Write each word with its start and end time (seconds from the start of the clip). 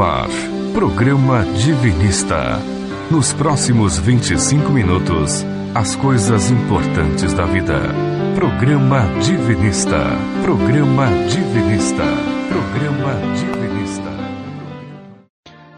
Ar, 0.00 0.28
programa 0.72 1.44
Divinista. 1.44 2.58
Nos 3.10 3.32
próximos 3.32 3.98
25 3.98 4.70
minutos, 4.72 5.44
as 5.74 5.94
coisas 5.94 6.50
importantes 6.50 7.32
da 7.32 7.44
vida. 7.44 7.80
Programa 8.34 9.02
Divinista. 9.20 10.00
Programa 10.42 11.06
Divinista. 11.28 12.02
Programa 12.48 13.14
Divinista. 13.36 14.10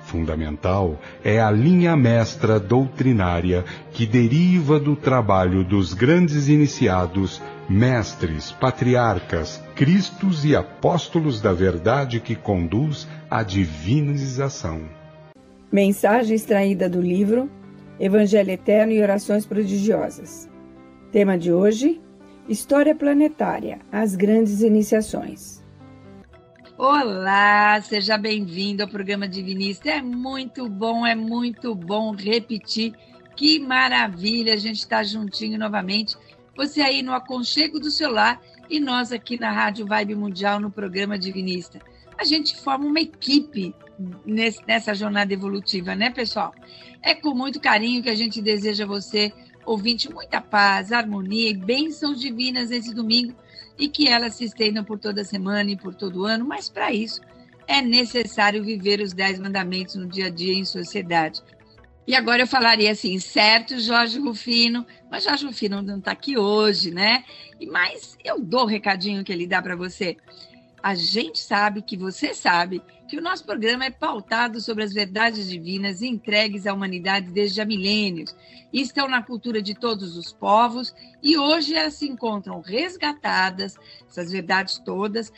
Fundamental 0.02 0.98
é 1.22 1.40
a 1.40 1.50
linha 1.50 1.96
mestra 1.96 2.58
doutrinária 2.58 3.64
que 3.92 4.06
deriva 4.06 4.80
do 4.80 4.96
trabalho 4.96 5.62
dos 5.62 5.92
grandes 5.92 6.48
iniciados 6.48 7.42
mestres, 7.68 8.52
patriarcas, 8.52 9.62
cristos 9.74 10.44
e 10.44 10.54
apóstolos 10.54 11.40
da 11.40 11.52
verdade 11.52 12.20
que 12.20 12.36
conduz 12.36 13.08
à 13.30 13.42
divinização. 13.42 14.88
Mensagem 15.70 16.36
extraída 16.36 16.88
do 16.88 17.00
livro 17.00 17.50
Evangelho 17.98 18.50
Eterno 18.50 18.92
e 18.92 19.02
Orações 19.02 19.44
Prodigiosas. 19.44 20.48
Tema 21.10 21.36
de 21.36 21.52
hoje: 21.52 22.00
História 22.48 22.94
Planetária 22.94 23.80
As 23.90 24.14
Grandes 24.14 24.62
Iniciações. 24.62 25.64
Olá, 26.78 27.80
seja 27.80 28.18
bem-vindo 28.18 28.82
ao 28.82 28.88
programa 28.88 29.26
Divinista. 29.26 29.88
É 29.88 30.02
muito 30.02 30.68
bom, 30.68 31.06
é 31.06 31.14
muito 31.14 31.74
bom 31.74 32.14
repetir. 32.14 32.92
Que 33.34 33.58
maravilha 33.58 34.54
a 34.54 34.56
gente 34.56 34.76
estar 34.76 35.02
juntinho 35.02 35.58
novamente 35.58 36.16
você 36.56 36.80
aí 36.80 37.02
no 37.02 37.12
aconchego 37.12 37.78
do 37.78 37.90
celular 37.90 38.40
e 38.68 38.80
nós 38.80 39.12
aqui 39.12 39.38
na 39.38 39.52
Rádio 39.52 39.86
Vibe 39.86 40.14
Mundial 40.14 40.58
no 40.58 40.70
programa 40.70 41.18
Divinista. 41.18 41.80
A 42.18 42.24
gente 42.24 42.56
forma 42.56 42.86
uma 42.86 43.00
equipe 43.00 43.74
nessa 44.66 44.94
jornada 44.94 45.32
evolutiva, 45.32 45.94
né, 45.94 46.10
pessoal? 46.10 46.54
É 47.02 47.14
com 47.14 47.34
muito 47.34 47.60
carinho 47.60 48.02
que 48.02 48.10
a 48.10 48.14
gente 48.14 48.40
deseja 48.40 48.84
a 48.84 48.86
você, 48.86 49.32
ouvinte, 49.64 50.12
muita 50.12 50.40
paz, 50.40 50.92
harmonia 50.92 51.50
e 51.50 51.56
bênçãos 51.56 52.20
divinas 52.20 52.70
nesse 52.70 52.94
domingo 52.94 53.34
e 53.78 53.88
que 53.88 54.08
elas 54.08 54.34
se 54.34 54.44
estendam 54.44 54.82
por 54.82 54.98
toda 54.98 55.24
semana 55.24 55.70
e 55.70 55.76
por 55.76 55.94
todo 55.94 56.24
ano, 56.24 56.44
mas 56.44 56.68
para 56.68 56.92
isso 56.92 57.20
é 57.66 57.82
necessário 57.82 58.64
viver 58.64 59.00
os 59.00 59.12
dez 59.12 59.38
mandamentos 59.38 59.96
no 59.96 60.06
dia 60.06 60.26
a 60.26 60.30
dia 60.30 60.54
em 60.54 60.64
sociedade. 60.64 61.42
E 62.06 62.14
agora 62.14 62.42
eu 62.42 62.46
falaria 62.46 62.92
assim, 62.92 63.18
certo, 63.18 63.80
Jorge 63.80 64.20
Rufino, 64.20 64.86
mas 65.10 65.24
Jorge 65.24 65.46
Rufino 65.46 65.82
não 65.82 65.98
está 65.98 66.12
aqui 66.12 66.36
hoje, 66.36 66.90
né? 66.90 67.24
Mas 67.70 68.16
eu 68.24 68.40
dou 68.40 68.62
o 68.62 68.66
recadinho 68.66 69.24
que 69.24 69.32
ele 69.32 69.46
dá 69.46 69.62
para 69.62 69.76
você. 69.76 70.16
A 70.82 70.94
gente 70.94 71.38
sabe 71.38 71.82
que 71.82 71.96
você 71.96 72.34
sabe 72.34 72.82
que 73.08 73.16
o 73.16 73.22
nosso 73.22 73.44
programa 73.44 73.84
é 73.84 73.90
pautado 73.90 74.60
sobre 74.60 74.84
as 74.84 74.92
verdades 74.92 75.48
divinas 75.48 76.02
entregues 76.02 76.66
à 76.66 76.72
humanidade 76.72 77.30
desde 77.30 77.60
há 77.60 77.64
milênios 77.64 78.34
e 78.72 78.80
estão 78.80 79.08
na 79.08 79.22
cultura 79.22 79.62
de 79.62 79.74
todos 79.74 80.16
os 80.16 80.32
povos 80.32 80.94
e 81.22 81.36
hoje 81.38 81.74
elas 81.74 81.94
se 81.94 82.08
encontram 82.08 82.60
resgatadas, 82.60 83.76
essas 84.08 84.30
verdades 84.30 84.78
todas, 84.78 85.32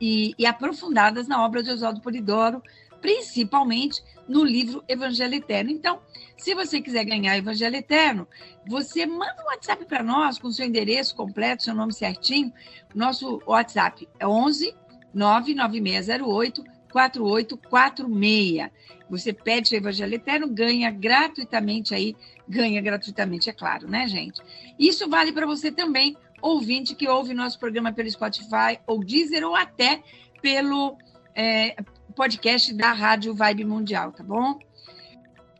e, 0.00 0.34
e 0.38 0.46
aprofundadas 0.46 1.28
na 1.28 1.44
obra 1.44 1.62
de 1.62 1.70
Oswaldo 1.70 2.00
Polidoro, 2.00 2.62
principalmente 3.00 4.02
no 4.28 4.44
livro 4.44 4.84
Evangelho 4.88 5.34
Eterno. 5.34 5.70
Então, 5.70 6.00
se 6.36 6.54
você 6.54 6.80
quiser 6.80 7.04
ganhar 7.04 7.36
Evangelho 7.36 7.76
Eterno, 7.76 8.26
você 8.66 9.06
manda 9.06 9.42
um 9.42 9.46
WhatsApp 9.46 9.84
para 9.84 10.02
nós 10.02 10.38
com 10.38 10.50
seu 10.50 10.66
endereço 10.66 11.14
completo, 11.14 11.62
seu 11.62 11.74
nome 11.74 11.92
certinho. 11.92 12.52
Nosso 12.94 13.40
WhatsApp 13.46 14.08
é 14.18 14.26
11 14.26 14.74
99608 15.14 16.64
4846. 16.92 18.70
Você 19.08 19.32
pede 19.32 19.68
seu 19.68 19.78
Evangelho 19.78 20.14
Eterno, 20.14 20.48
ganha 20.48 20.90
gratuitamente 20.90 21.94
aí, 21.94 22.14
ganha 22.48 22.80
gratuitamente, 22.80 23.50
é 23.50 23.52
claro, 23.52 23.88
né, 23.88 24.06
gente? 24.06 24.40
Isso 24.78 25.08
vale 25.08 25.32
para 25.32 25.46
você 25.46 25.70
também, 25.70 26.16
ouvinte 26.40 26.94
que 26.94 27.08
ouve 27.08 27.34
nosso 27.34 27.58
programa 27.58 27.92
pelo 27.92 28.10
Spotify 28.10 28.78
ou 28.86 29.02
Deezer 29.02 29.46
ou 29.46 29.54
até 29.54 30.02
pelo 30.40 30.96
é, 31.34 31.76
podcast 32.12 32.72
da 32.74 32.92
Rádio 32.92 33.34
Vibe 33.34 33.64
Mundial, 33.64 34.12
tá 34.12 34.22
bom? 34.22 34.58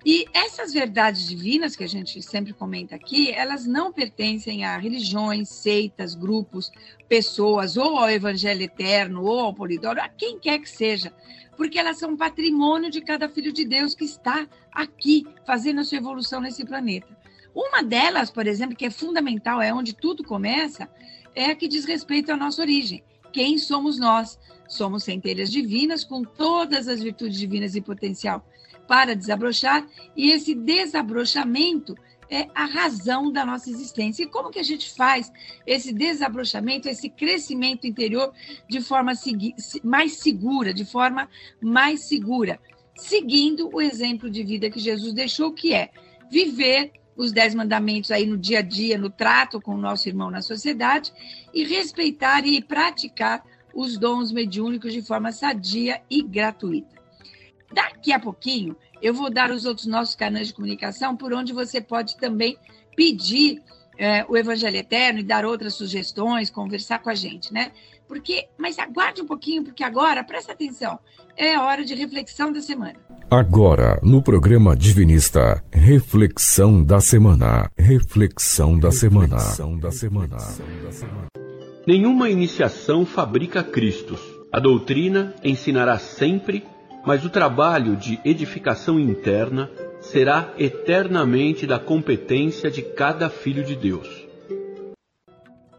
E 0.05 0.27
essas 0.33 0.73
verdades 0.73 1.29
divinas 1.29 1.77
que 1.77 1.85
a 1.85 1.89
gente 1.89 2.21
sempre 2.23 2.53
comenta 2.53 2.97
aqui, 2.97 3.31
elas 3.31 3.65
não 3.65 3.93
pertencem 3.93 4.65
a 4.65 4.77
religiões, 4.77 5.49
seitas, 5.49 6.15
grupos, 6.15 6.73
pessoas, 7.09 7.77
ou 7.77 7.97
ao 7.97 8.11
Evangelho 8.11 8.63
Eterno, 8.63 9.25
ou 9.25 9.39
ao 9.39 9.55
Polidoro, 9.55 10.01
a 10.01 10.09
quem 10.09 10.41
quer 10.41 10.59
que 10.59 10.69
seja, 10.69 11.13
porque 11.57 11.79
elas 11.79 11.99
são 11.99 12.17
patrimônio 12.17 12.91
de 12.91 13.01
cada 13.01 13.29
filho 13.29 13.53
de 13.53 13.65
Deus 13.65 13.95
que 13.95 14.05
está 14.05 14.49
aqui 14.73 15.25
fazendo 15.47 15.81
a 15.81 15.85
sua 15.85 15.99
evolução 15.99 16.41
nesse 16.41 16.65
planeta. 16.65 17.17
Uma 17.55 17.83
delas, 17.83 18.29
por 18.29 18.47
exemplo, 18.49 18.75
que 18.75 18.87
é 18.87 18.91
fundamental, 18.91 19.63
é 19.63 19.73
onde 19.73 19.95
tudo 19.95 20.25
começa, 20.25 20.89
é 21.35 21.47
a 21.47 21.55
que 21.55 21.69
diz 21.69 21.85
respeito 21.85 22.33
à 22.33 22.37
nossa 22.37 22.61
origem. 22.61 23.05
Quem 23.33 23.57
somos 23.57 23.99
nós? 23.99 24.39
Somos 24.73 25.05
centelhas 25.05 25.51
divinas 25.51 26.03
com 26.03 26.25
todas 26.25 26.89
as 26.89 27.03
virtudes 27.03 27.39
divinas 27.39 27.75
e 27.75 27.81
potencial 27.83 28.43
para 28.89 29.15
desabrochar, 29.15 29.87
e 30.17 30.31
esse 30.31 30.55
desabrochamento 30.55 31.95
é 32.31 32.49
a 32.55 32.65
razão 32.65 33.31
da 33.31 33.45
nossa 33.45 33.69
existência. 33.69 34.23
E 34.23 34.27
como 34.27 34.51
que 34.51 34.59
a 34.59 34.63
gente 34.63 34.91
faz 34.95 35.31
esse 35.67 35.93
desabrochamento, 35.93 36.89
esse 36.89 37.11
crescimento 37.11 37.87
interior 37.87 38.33
de 38.67 38.81
forma 38.81 39.13
mais 39.85 40.13
segura, 40.15 40.73
de 40.73 40.87
forma 40.87 41.29
mais 41.61 42.05
segura? 42.09 42.59
Seguindo 42.97 43.69
o 43.75 43.79
exemplo 43.79 44.31
de 44.31 44.43
vida 44.43 44.71
que 44.71 44.81
Jesus 44.81 45.13
deixou, 45.13 45.53
que 45.53 45.75
é 45.75 45.91
viver 46.31 46.93
os 47.15 47.31
dez 47.31 47.55
mandamentos 47.55 48.11
aí 48.11 48.25
no 48.25 48.39
dia 48.39 48.61
a 48.61 48.63
dia, 48.63 48.97
no 48.97 49.11
trato 49.11 49.61
com 49.61 49.75
o 49.75 49.79
nosso 49.79 50.09
irmão 50.09 50.31
na 50.31 50.41
sociedade, 50.41 51.13
e 51.53 51.63
respeitar 51.63 52.47
e 52.47 52.63
praticar 52.63 53.45
os 53.75 53.99
dons 53.99 54.33
mediúnicos 54.33 54.93
de 54.93 55.03
forma 55.03 55.33
sadia 55.33 56.01
e 56.11 56.23
gratuita. 56.23 57.01
Daqui 57.73 58.13
a 58.13 58.21
pouquinho, 58.21 58.77
eu 59.01 59.15
vou 59.15 59.31
dar 59.31 59.51
os 59.51 59.65
outros 59.65 59.87
nossos 59.87 60.15
canais 60.15 60.49
de 60.49 60.55
comunicação 60.55 61.17
por 61.17 61.33
onde 61.33 61.53
você 61.53 61.81
pode 61.81 62.17
também 62.17 62.57
pedir 62.95 63.63
é, 63.99 64.25
o 64.29 64.37
Evangelho 64.37 64.77
Eterno 64.77 65.21
e 65.21 65.23
dar 65.23 65.45
outras 65.45 65.75
sugestões, 65.75 66.51
conversar 66.51 66.99
com 67.01 67.11
a 67.11 67.15
gente, 67.15 67.53
né? 67.53 67.73
Porque, 68.07 68.49
mas 68.59 68.79
aguarde 68.79 69.23
um 69.23 69.27
pouquinho, 69.27 69.65
porque 69.65 69.83
agora, 69.83 70.23
presta 70.23 70.53
atenção, 70.53 70.99
é 71.37 71.55
a 71.55 71.63
hora 71.63 71.85
de 71.85 71.95
reflexão 71.95 72.53
da 72.53 72.61
semana. 72.61 72.97
Agora, 73.31 73.99
no 74.03 74.23
programa 74.23 74.77
Divinista, 74.77 75.65
reflexão 75.73 76.85
da 76.85 77.01
semana. 77.01 77.71
Reflexão 77.79 78.79
da 78.79 78.91
semana. 78.91 79.37
Reflexão 79.37 79.79
da 79.79 79.91
semana. 79.91 80.37
Nenhuma 81.85 82.31
iniciação 82.31 83.05
fabrica 83.05 83.65
Cristos. 83.65 84.21
A 84.53 84.61
doutrina 84.61 85.35
ensinará 85.43 85.99
sempre, 85.99 86.65
mas 87.05 87.25
o 87.25 87.31
trabalho 87.31 87.97
de 87.97 88.21
edificação 88.25 89.01
interna 89.01 89.69
será 90.01 90.55
eternamente 90.57 91.67
da 91.67 91.81
competência 91.81 92.71
de 92.71 92.83
cada 92.83 93.29
filho 93.29 93.65
de 93.65 93.75
Deus. 93.75 94.07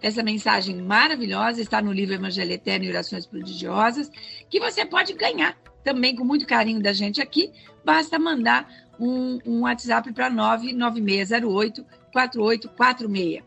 Essa 0.01 0.21
mensagem 0.21 0.81
maravilhosa 0.81 1.61
está 1.61 1.81
no 1.81 1.93
livro 1.93 2.15
Evangelho 2.15 2.51
Eterno 2.51 2.83
e 2.83 2.89
Orações 2.89 3.25
Prodigiosas, 3.25 4.11
que 4.49 4.59
você 4.59 4.85
pode 4.85 5.13
ganhar 5.13 5.57
também 5.85 6.17
com 6.17 6.25
muito 6.25 6.45
carinho 6.45 6.81
da 6.81 6.91
gente 6.91 7.21
aqui. 7.21 7.49
Basta 7.85 8.19
mandar 8.19 8.67
um, 8.99 9.39
um 9.45 9.61
WhatsApp 9.61 10.11
para 10.11 10.29
99608 10.29 11.85
4846. 12.11 13.41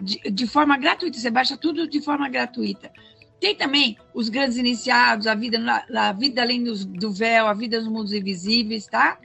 de, 0.00 0.18
de 0.30 0.46
forma 0.46 0.78
gratuita. 0.78 1.18
Você 1.18 1.30
baixa 1.30 1.58
tudo 1.58 1.86
de 1.86 2.00
forma 2.00 2.26
gratuita. 2.30 2.90
Tem 3.38 3.54
também 3.54 3.98
os 4.14 4.30
grandes 4.30 4.56
iniciados, 4.56 5.26
a 5.26 5.34
vida, 5.34 5.58
a 5.94 6.12
vida 6.12 6.40
além 6.40 6.64
do, 6.64 6.86
do 6.86 7.12
véu, 7.12 7.46
a 7.46 7.52
vida 7.52 7.78
nos 7.78 7.88
mundos 7.88 8.14
invisíveis, 8.14 8.86
tá? 8.86 9.18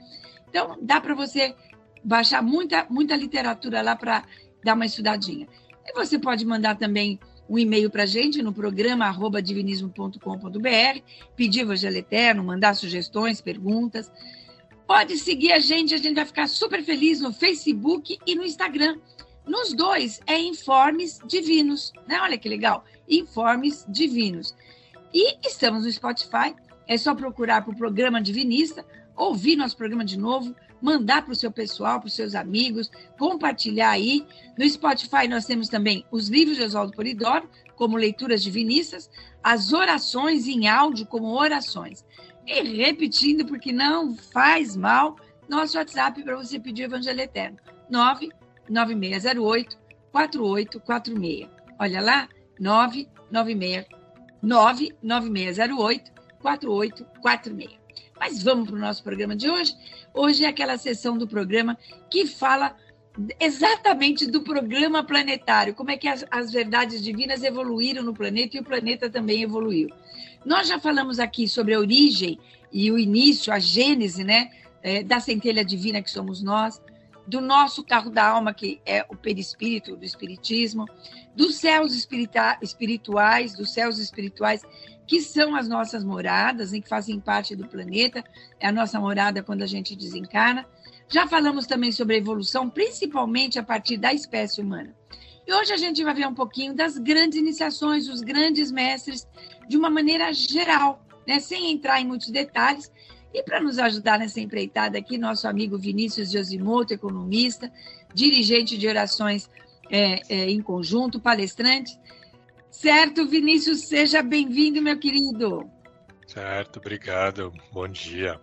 Então, 0.48 0.76
dá 0.82 1.00
para 1.00 1.14
você 1.14 1.54
baixar 2.04 2.42
muita, 2.42 2.86
muita 2.90 3.16
literatura 3.16 3.82
lá 3.82 3.96
para 3.96 4.24
dar 4.62 4.74
uma 4.74 4.86
estudadinha. 4.86 5.48
E 5.86 5.92
você 5.92 6.18
pode 6.18 6.44
mandar 6.44 6.76
também 6.76 7.18
um 7.48 7.58
e-mail 7.58 7.90
para 7.90 8.04
a 8.04 8.06
gente 8.06 8.42
no 8.42 8.52
programa 8.52 9.06
arroba 9.06 9.42
divinismo.com.br, 9.42 11.00
pedir 11.36 11.60
Evangelho 11.60 11.96
Eterno, 11.96 12.44
mandar 12.44 12.74
sugestões, 12.74 13.40
perguntas. 13.40 14.10
Pode 14.86 15.18
seguir 15.18 15.52
a 15.52 15.58
gente, 15.58 15.94
a 15.94 15.98
gente 15.98 16.14
vai 16.14 16.24
ficar 16.24 16.48
super 16.48 16.82
feliz 16.82 17.20
no 17.20 17.32
Facebook 17.32 18.18
e 18.26 18.34
no 18.34 18.44
Instagram. 18.44 18.98
Nos 19.46 19.74
dois 19.74 20.20
é 20.26 20.38
Informes 20.38 21.20
Divinos, 21.26 21.92
né? 22.08 22.18
Olha 22.22 22.38
que 22.38 22.48
legal. 22.48 22.84
informes 23.06 23.84
divinos. 23.88 24.54
E 25.12 25.36
estamos 25.46 25.84
no 25.84 25.92
Spotify, 25.92 26.54
é 26.88 26.96
só 26.96 27.14
procurar 27.14 27.62
por 27.62 27.76
programa 27.76 28.20
divinista, 28.20 28.84
ouvir 29.14 29.56
nosso 29.56 29.76
programa 29.76 30.04
de 30.04 30.18
novo, 30.18 30.54
mandar 30.84 31.22
para 31.22 31.32
o 31.32 31.34
seu 31.34 31.50
pessoal, 31.50 31.98
para 31.98 32.08
os 32.08 32.14
seus 32.14 32.34
amigos, 32.34 32.90
compartilhar 33.18 33.88
aí. 33.88 34.26
No 34.58 34.68
Spotify 34.68 35.26
nós 35.26 35.46
temos 35.46 35.70
também 35.70 36.04
os 36.10 36.28
livros 36.28 36.58
de 36.58 36.62
Oswaldo 36.62 36.92
Polidoro, 36.92 37.48
como 37.74 37.96
leituras 37.96 38.42
divinistas, 38.42 39.10
as 39.42 39.72
orações 39.72 40.46
em 40.46 40.68
áudio 40.68 41.06
como 41.06 41.40
orações. 41.40 42.04
E 42.46 42.60
repetindo, 42.76 43.46
porque 43.46 43.72
não 43.72 44.14
faz 44.14 44.76
mal, 44.76 45.16
nosso 45.48 45.78
WhatsApp 45.78 46.22
para 46.22 46.36
você 46.36 46.60
pedir 46.60 46.82
o 46.82 46.84
Evangelho 46.86 47.20
Eterno, 47.22 47.56
99608 47.88 49.78
4846. 50.12 51.48
Olha 51.78 52.02
lá, 52.02 52.28
996 52.60 53.86
99608 54.42 56.12
4846. 56.42 57.83
Mas 58.26 58.42
vamos 58.42 58.70
para 58.70 58.76
o 58.76 58.80
nosso 58.80 59.02
programa 59.02 59.36
de 59.36 59.50
hoje. 59.50 59.76
Hoje 60.14 60.46
é 60.46 60.48
aquela 60.48 60.78
sessão 60.78 61.18
do 61.18 61.28
programa 61.28 61.76
que 62.08 62.26
fala 62.26 62.74
exatamente 63.38 64.26
do 64.26 64.40
programa 64.40 65.04
planetário, 65.04 65.74
como 65.74 65.90
é 65.90 65.98
que 65.98 66.08
as, 66.08 66.24
as, 66.30 66.50
verdades 66.50 67.04
divinas 67.04 67.44
evoluíram 67.44 68.02
no 68.02 68.14
planeta 68.14 68.56
e 68.56 68.60
o 68.60 68.64
planeta 68.64 69.10
também 69.10 69.42
evoluiu. 69.42 69.90
Nós 70.42 70.66
já 70.66 70.80
falamos 70.80 71.20
aqui 71.20 71.46
sobre 71.46 71.74
a 71.74 71.78
origem 71.78 72.40
e 72.72 72.90
o 72.90 72.98
início, 72.98 73.52
a 73.52 73.58
gênese, 73.58 74.24
né, 74.24 74.50
é, 74.82 75.02
da 75.02 75.20
centelha 75.20 75.62
divina 75.62 76.00
que 76.00 76.10
somos 76.10 76.42
nós, 76.42 76.80
do 77.26 77.42
nosso 77.42 77.84
carro 77.84 78.08
da 78.08 78.26
alma, 78.26 78.54
que 78.54 78.80
é 78.86 79.04
o 79.10 79.16
perispírito 79.16 79.96
do 79.96 80.04
espiritismo, 80.04 80.86
dos 81.36 81.56
céus 81.56 81.94
espirituais, 81.94 83.54
dos 83.54 83.70
céus 83.70 83.98
espirituais 83.98 84.62
que 85.06 85.20
são 85.20 85.54
as 85.54 85.68
nossas 85.68 86.02
moradas, 86.02 86.72
em 86.72 86.80
que 86.80 86.88
fazem 86.88 87.20
parte 87.20 87.54
do 87.54 87.66
planeta, 87.66 88.24
é 88.58 88.68
a 88.68 88.72
nossa 88.72 88.98
morada 88.98 89.42
quando 89.42 89.62
a 89.62 89.66
gente 89.66 89.94
desencarna. 89.94 90.66
Já 91.08 91.26
falamos 91.26 91.66
também 91.66 91.92
sobre 91.92 92.16
a 92.16 92.18
evolução, 92.18 92.70
principalmente 92.70 93.58
a 93.58 93.62
partir 93.62 93.96
da 93.96 94.12
espécie 94.12 94.60
humana. 94.60 94.94
E 95.46 95.52
hoje 95.52 95.72
a 95.72 95.76
gente 95.76 96.02
vai 96.02 96.14
ver 96.14 96.26
um 96.26 96.34
pouquinho 96.34 96.74
das 96.74 96.96
grandes 96.96 97.38
iniciações, 97.38 98.08
os 98.08 98.22
grandes 98.22 98.70
mestres, 98.70 99.28
de 99.68 99.76
uma 99.76 99.90
maneira 99.90 100.32
geral, 100.32 101.04
né? 101.26 101.38
sem 101.38 101.70
entrar 101.70 102.00
em 102.00 102.06
muitos 102.06 102.30
detalhes. 102.30 102.90
E 103.32 103.42
para 103.42 103.60
nos 103.60 103.78
ajudar 103.78 104.18
nessa 104.18 104.40
empreitada 104.40 104.96
aqui, 104.96 105.18
nosso 105.18 105.46
amigo 105.46 105.76
Vinícius 105.76 106.30
Josimoto, 106.30 106.94
economista, 106.94 107.70
dirigente 108.14 108.78
de 108.78 108.86
orações 108.88 109.50
é, 109.90 110.22
é, 110.28 110.50
em 110.50 110.62
conjunto, 110.62 111.20
palestrante. 111.20 111.98
Certo, 112.74 113.26
Vinícius, 113.26 113.86
seja 113.86 114.20
bem-vindo, 114.20 114.82
meu 114.82 114.98
querido. 114.98 115.70
Certo, 116.26 116.78
obrigado. 116.78 117.52
Bom 117.72 117.88
dia. 117.88 118.38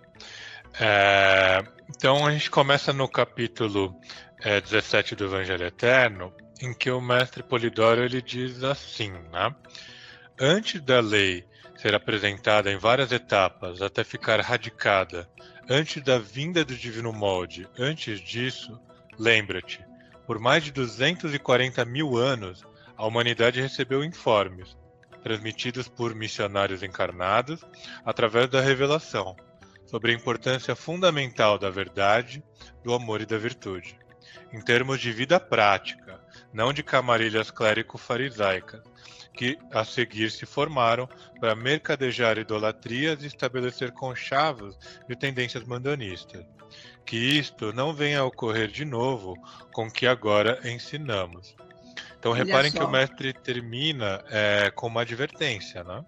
É, 0.80 1.62
então 1.90 2.26
a 2.26 2.32
gente 2.32 2.50
começa 2.50 2.94
no 2.94 3.10
capítulo 3.10 3.94
é, 4.42 4.62
17 4.62 5.16
do 5.16 5.26
Evangelho 5.26 5.66
Eterno, 5.66 6.34
em 6.62 6.74
que 6.74 6.90
o 6.90 7.02
mestre 7.02 7.44
Polidoro 7.44 8.04
ele 8.04 8.22
diz 8.22 8.64
assim, 8.64 9.12
né? 9.32 9.54
Antes 10.40 10.82
da 10.82 11.02
lei 11.02 11.46
ser 11.76 11.94
apresentada 11.94 12.72
em 12.72 12.78
várias 12.78 13.12
etapas 13.12 13.82
até 13.82 14.04
ficar 14.04 14.40
radicada, 14.40 15.30
antes 15.70 16.02
da 16.02 16.18
vinda 16.18 16.64
do 16.64 16.76
divino 16.76 17.12
molde, 17.12 17.68
antes 17.78 18.22
disso, 18.22 18.80
lembra-te, 19.20 19.86
por 20.26 20.40
mais 20.40 20.64
de 20.64 20.72
240 20.72 21.84
mil 21.86 22.16
anos, 22.16 22.64
a 23.02 23.08
humanidade 23.08 23.60
recebeu 23.60 24.04
informes, 24.04 24.78
transmitidos 25.24 25.88
por 25.88 26.14
missionários 26.14 26.84
encarnados, 26.84 27.66
através 28.06 28.48
da 28.48 28.62
revelação, 28.62 29.36
sobre 29.88 30.12
a 30.12 30.16
importância 30.16 30.76
fundamental 30.76 31.58
da 31.58 31.72
verdade, 31.72 32.44
do 32.84 32.94
amor 32.94 33.20
e 33.20 33.26
da 33.26 33.40
virtude, 33.40 33.98
em 34.54 34.62
termos 34.62 35.02
de 35.02 35.12
vida 35.12 35.40
prática, 35.40 36.24
não 36.54 36.72
de 36.72 36.84
camarilhas 36.84 37.50
clérico-farisaicas, 37.50 38.84
que 39.34 39.58
a 39.72 39.84
seguir 39.84 40.30
se 40.30 40.46
formaram 40.46 41.10
para 41.40 41.56
mercadejar 41.56 42.38
idolatrias 42.38 43.24
e 43.24 43.26
estabelecer 43.26 43.94
conchavos 43.94 44.78
de 45.10 45.16
tendências 45.16 45.64
mandanistas. 45.64 46.46
Que 47.04 47.18
isto 47.18 47.74
não 47.74 47.96
venha 47.96 48.20
a 48.20 48.26
ocorrer 48.26 48.68
de 48.68 48.86
novo 48.86 49.34
com 49.74 49.88
o 49.88 49.92
que 49.92 50.06
agora 50.06 50.60
ensinamos. 50.64 51.56
Então 52.22 52.34
reparem 52.34 52.72
que 52.72 52.84
o 52.84 52.88
mestre 52.88 53.34
termina 53.34 54.24
é, 54.30 54.70
com 54.70 54.86
uma 54.86 55.02
advertência, 55.02 55.84
né? 55.84 56.06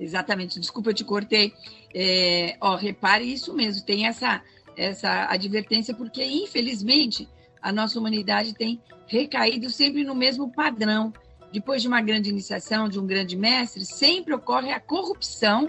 Exatamente, 0.00 0.58
desculpa, 0.58 0.88
eu 0.88 0.94
te 0.94 1.04
cortei. 1.04 1.52
É, 1.94 2.56
ó, 2.58 2.76
repare 2.76 3.30
isso 3.30 3.52
mesmo, 3.52 3.84
tem 3.84 4.06
essa, 4.06 4.42
essa 4.74 5.30
advertência, 5.30 5.92
porque 5.92 6.24
infelizmente 6.24 7.28
a 7.60 7.70
nossa 7.70 7.98
humanidade 7.98 8.54
tem 8.54 8.80
recaído 9.06 9.68
sempre 9.68 10.02
no 10.02 10.14
mesmo 10.14 10.50
padrão. 10.50 11.12
Depois 11.52 11.82
de 11.82 11.88
uma 11.88 12.00
grande 12.00 12.30
iniciação, 12.30 12.88
de 12.88 12.98
um 12.98 13.06
grande 13.06 13.36
mestre, 13.36 13.84
sempre 13.84 14.32
ocorre 14.32 14.72
a 14.72 14.80
corrupção 14.80 15.68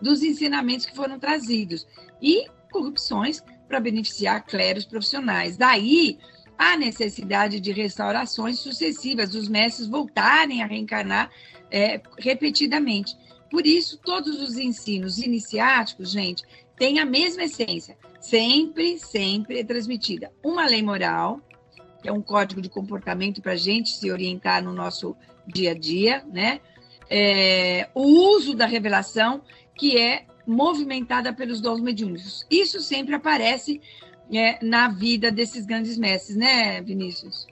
dos 0.00 0.22
ensinamentos 0.22 0.86
que 0.86 0.94
foram 0.94 1.18
trazidos 1.18 1.84
e 2.20 2.46
corrupções 2.70 3.42
para 3.66 3.80
beneficiar 3.80 4.46
cleros 4.46 4.84
profissionais. 4.84 5.56
Daí 5.56 6.20
a 6.62 6.76
necessidade 6.76 7.58
de 7.58 7.72
restaurações 7.72 8.60
sucessivas, 8.60 9.30
dos 9.30 9.48
mestres 9.48 9.88
voltarem 9.88 10.62
a 10.62 10.66
reencarnar 10.66 11.28
é, 11.68 12.00
repetidamente. 12.16 13.16
Por 13.50 13.66
isso, 13.66 13.98
todos 13.98 14.40
os 14.40 14.56
ensinos 14.56 15.18
iniciáticos, 15.18 16.12
gente, 16.12 16.44
têm 16.76 17.00
a 17.00 17.04
mesma 17.04 17.42
essência. 17.42 17.98
Sempre, 18.20 18.96
sempre 18.96 19.58
é 19.58 19.64
transmitida 19.64 20.32
uma 20.40 20.64
lei 20.64 20.82
moral, 20.82 21.40
que 22.00 22.08
é 22.08 22.12
um 22.12 22.22
código 22.22 22.62
de 22.62 22.68
comportamento 22.68 23.42
para 23.42 23.52
a 23.52 23.56
gente 23.56 23.90
se 23.90 24.08
orientar 24.12 24.62
no 24.62 24.72
nosso 24.72 25.16
dia 25.44 25.72
a 25.72 25.74
dia, 25.74 26.24
né? 26.32 26.60
É, 27.10 27.88
o 27.92 28.02
uso 28.36 28.54
da 28.54 28.66
revelação, 28.66 29.42
que 29.74 29.98
é 29.98 30.26
movimentada 30.46 31.32
pelos 31.32 31.60
dons 31.60 31.80
mediúnicos. 31.80 32.46
Isso 32.48 32.80
sempre 32.80 33.16
aparece 33.16 33.80
é, 34.32 34.64
na 34.64 34.88
vida 34.88 35.30
desses 35.30 35.64
grandes 35.64 35.96
mestres, 35.96 36.36
né, 36.36 36.80
Vinícius? 36.82 37.46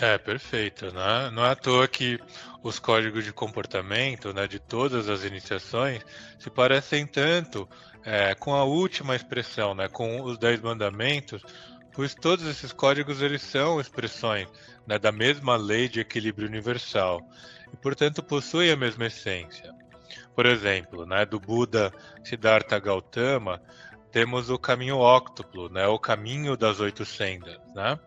É, 0.00 0.18
perfeito. 0.18 0.92
Né? 0.92 1.30
Não 1.32 1.44
é 1.44 1.50
à 1.50 1.56
toa 1.56 1.88
que 1.88 2.18
os 2.62 2.78
códigos 2.78 3.24
de 3.24 3.32
comportamento 3.32 4.32
né, 4.32 4.46
de 4.46 4.58
todas 4.58 5.08
as 5.08 5.24
iniciações 5.24 6.02
se 6.38 6.50
parecem 6.50 7.06
tanto 7.06 7.68
é, 8.04 8.34
com 8.34 8.54
a 8.54 8.64
última 8.64 9.16
expressão, 9.16 9.74
né, 9.74 9.88
com 9.88 10.22
os 10.22 10.38
Dez 10.38 10.60
Mandamentos, 10.60 11.42
pois 11.92 12.14
todos 12.14 12.46
esses 12.46 12.72
códigos 12.72 13.22
eles 13.22 13.42
são 13.42 13.80
expressões 13.80 14.48
né, 14.86 14.98
da 14.98 15.10
mesma 15.10 15.56
lei 15.56 15.88
de 15.88 16.00
equilíbrio 16.00 16.46
universal 16.46 17.26
e, 17.72 17.76
portanto, 17.76 18.22
possuem 18.22 18.70
a 18.70 18.76
mesma 18.76 19.06
essência. 19.06 19.74
Por 20.34 20.44
exemplo, 20.44 21.06
né, 21.06 21.24
do 21.24 21.40
Buda 21.40 21.90
Siddhartha 22.22 22.78
Gautama, 22.78 23.60
temos 24.16 24.48
o 24.48 24.58
caminho 24.58 24.96
óctuplo, 24.96 25.68
né, 25.68 25.86
o 25.88 25.98
caminho 25.98 26.56
das 26.56 26.80
oito 26.80 27.04
sendas. 27.04 27.58
Né? 27.74 28.00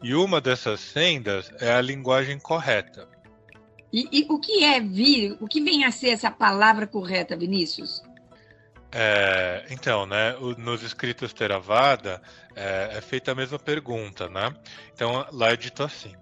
E 0.00 0.14
uma 0.14 0.40
dessas 0.40 0.78
sendas 0.78 1.50
é 1.60 1.72
a 1.72 1.80
linguagem 1.80 2.38
correta. 2.38 3.08
E, 3.92 4.08
e, 4.12 4.26
o 4.30 4.38
que 4.38 4.62
é 4.62 4.78
vir? 4.78 5.36
O 5.40 5.48
que 5.48 5.60
vem 5.60 5.84
a 5.84 5.90
ser 5.90 6.10
essa 6.10 6.30
palavra 6.30 6.86
correta, 6.86 7.36
Vinícius? 7.36 8.00
É, 8.92 9.66
então, 9.70 10.06
né, 10.06 10.36
nos 10.56 10.84
escritos 10.84 11.32
Theravada 11.32 12.22
é, 12.54 12.90
é, 12.92 13.00
feita 13.00 13.32
a 13.32 13.34
mesma 13.34 13.58
pergunta, 13.58 14.28
né? 14.28 14.54
Então 14.94 15.26
lá 15.32 15.48
é 15.48 15.56
dito 15.56 15.82
assim: 15.82 16.14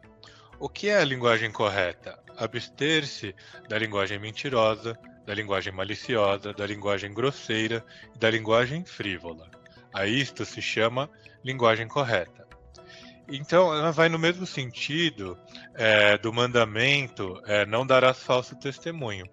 o 0.58 0.70
que 0.70 0.88
é 0.88 0.97
a 0.97 1.04
linguagem 1.04 1.52
correta? 1.52 2.18
Abster-se 2.35 3.35
da 3.68 3.78
linguagem 3.78 4.18
mentirosa, 4.18 4.99
da 5.28 5.35
linguagem 5.35 5.70
maliciosa, 5.75 6.54
da 6.54 6.64
linguagem 6.64 7.12
grosseira 7.12 7.85
e 8.16 8.18
da 8.18 8.30
linguagem 8.30 8.82
frívola. 8.82 9.50
A 9.92 10.06
isto 10.06 10.42
se 10.47 10.62
chama 10.62 11.11
linguagem 11.44 11.87
correta. 11.87 12.49
Então, 13.28 13.75
ela 13.75 13.92
vai 13.92 14.08
no 14.08 14.18
mesmo 14.18 14.47
sentido 14.47 15.38
é, 15.75 16.16
do 16.16 16.32
mandamento 16.32 17.38
é, 17.44 17.66
não 17.66 17.87
darás 17.87 18.23
falso 18.23 18.56
testemunho. 18.56 19.28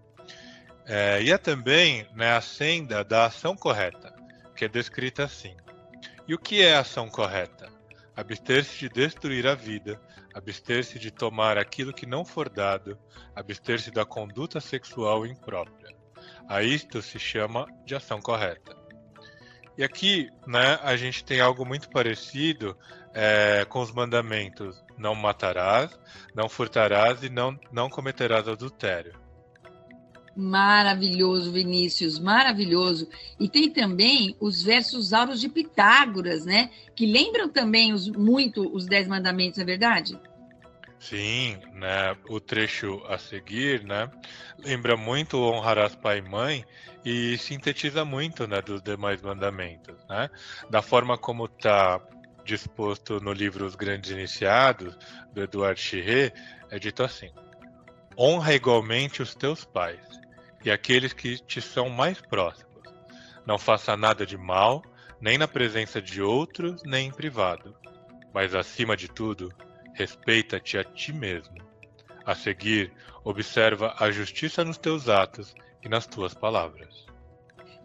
É, 0.86 1.24
e 1.24 1.32
é 1.32 1.38
também 1.38 2.06
né, 2.14 2.36
a 2.36 2.42
senda 2.42 3.02
da 3.02 3.28
ação 3.28 3.56
correta, 3.56 4.14
que 4.54 4.66
é 4.66 4.68
descrita 4.68 5.24
assim. 5.24 5.56
E 6.28 6.36
o 6.36 6.38
que 6.38 6.62
é 6.62 6.76
ação 6.76 7.08
correta? 7.08 7.70
Abster-se 8.14 8.80
de 8.80 8.90
destruir 8.90 9.48
a 9.48 9.56
vida, 9.56 9.98
abster-se 10.36 11.00
de 11.00 11.10
tomar 11.10 11.58
aquilo 11.58 11.94
que 11.94 12.06
não 12.06 12.26
for 12.26 12.50
dado, 12.50 13.00
abster-se 13.34 13.90
da 13.90 14.06
conduta 14.06 14.60
sexual 14.60 15.26
imprópria. 15.26 15.96
A 16.50 16.62
isto 16.62 17.02
se 17.02 17.18
chama 17.18 17.66
de 17.86 17.96
ação 17.96 18.20
correta. 18.20 18.76
E 19.78 19.84
aqui, 19.84 20.30
né, 20.46 20.78
a 20.84 20.98
gente 20.98 21.24
tem 21.24 21.40
algo 21.40 21.66
muito 21.66 21.90
parecido 21.90 22.78
é, 23.14 23.66
com 23.70 23.80
os 23.80 23.94
mandamentos: 23.94 24.84
não 24.98 25.16
matarás, 25.16 25.98
não 26.36 26.50
furtarás 26.50 27.24
e 27.24 27.30
não, 27.30 27.58
não 27.72 27.90
cometerás 27.90 28.48
adultério. 28.48 29.25
Maravilhoso, 30.36 31.50
Vinícius, 31.50 32.20
maravilhoso. 32.20 33.08
E 33.40 33.48
tem 33.48 33.72
também 33.72 34.36
os 34.40 34.62
versos 34.62 35.14
auros 35.14 35.40
de 35.40 35.48
Pitágoras, 35.48 36.46
né? 36.46 36.70
Que 36.94 37.06
lembram 37.06 37.48
também 37.48 37.94
os, 37.94 38.10
muito 38.10 38.70
os 38.76 38.86
Dez 38.86 39.08
Mandamentos, 39.08 39.58
não 39.58 39.64
é 39.64 39.66
verdade? 39.66 40.20
Sim, 41.00 41.58
né? 41.74 42.18
O 42.28 42.42
trecho 42.42 43.02
a 43.08 43.18
seguir, 43.18 43.84
né? 43.84 44.12
Lembra 44.60 44.98
muito 44.98 45.38
honrarás 45.38 45.96
pai 45.96 46.18
e 46.18 46.22
mãe 46.22 46.66
e 47.06 47.38
sintetiza 47.38 48.04
muito, 48.04 48.46
né? 48.46 48.62
Dos 48.62 48.82
demais 48.82 49.22
mandamentos, 49.22 49.96
né? 50.10 50.30
Da 50.70 50.82
forma 50.82 51.18
como 51.18 51.46
está 51.46 52.02
disposto 52.44 53.22
no 53.22 53.32
livro 53.32 53.66
Os 53.66 53.76
Grandes 53.76 54.12
Iniciados 54.12 54.98
do 55.34 55.44
Eduardo 55.44 55.80
Chirré, 55.80 56.34
é 56.70 56.78
dito 56.78 57.04
assim: 57.04 57.32
honra 58.18 58.54
igualmente 58.54 59.22
os 59.22 59.34
teus 59.34 59.64
pais 59.64 60.25
e 60.66 60.72
aqueles 60.72 61.14
que 61.14 61.38
te 61.38 61.62
são 61.62 61.90
mais 61.90 62.20
próximos. 62.20 62.66
Não 63.46 63.60
faça 63.60 63.96
nada 63.96 64.26
de 64.26 64.36
mal, 64.36 64.84
nem 65.22 65.38
na 65.38 65.48
presença 65.48 66.02
de 66.02 66.22
outros, 66.22 66.82
nem 66.84 67.08
em 67.08 67.12
privado. 67.12 67.76
Mas 68.34 68.56
acima 68.56 68.98
de 68.98 69.08
tudo, 69.08 69.54
respeita-te 69.94 70.78
a 70.78 70.84
ti 70.84 71.14
mesmo. 71.14 71.56
A 72.26 72.34
seguir, 72.34 72.92
observa 73.24 73.96
a 74.00 74.10
justiça 74.10 74.66
nos 74.66 74.78
teus 74.78 75.08
atos 75.08 75.54
e 75.84 75.88
nas 75.88 76.08
tuas 76.08 76.34
palavras. 76.34 77.06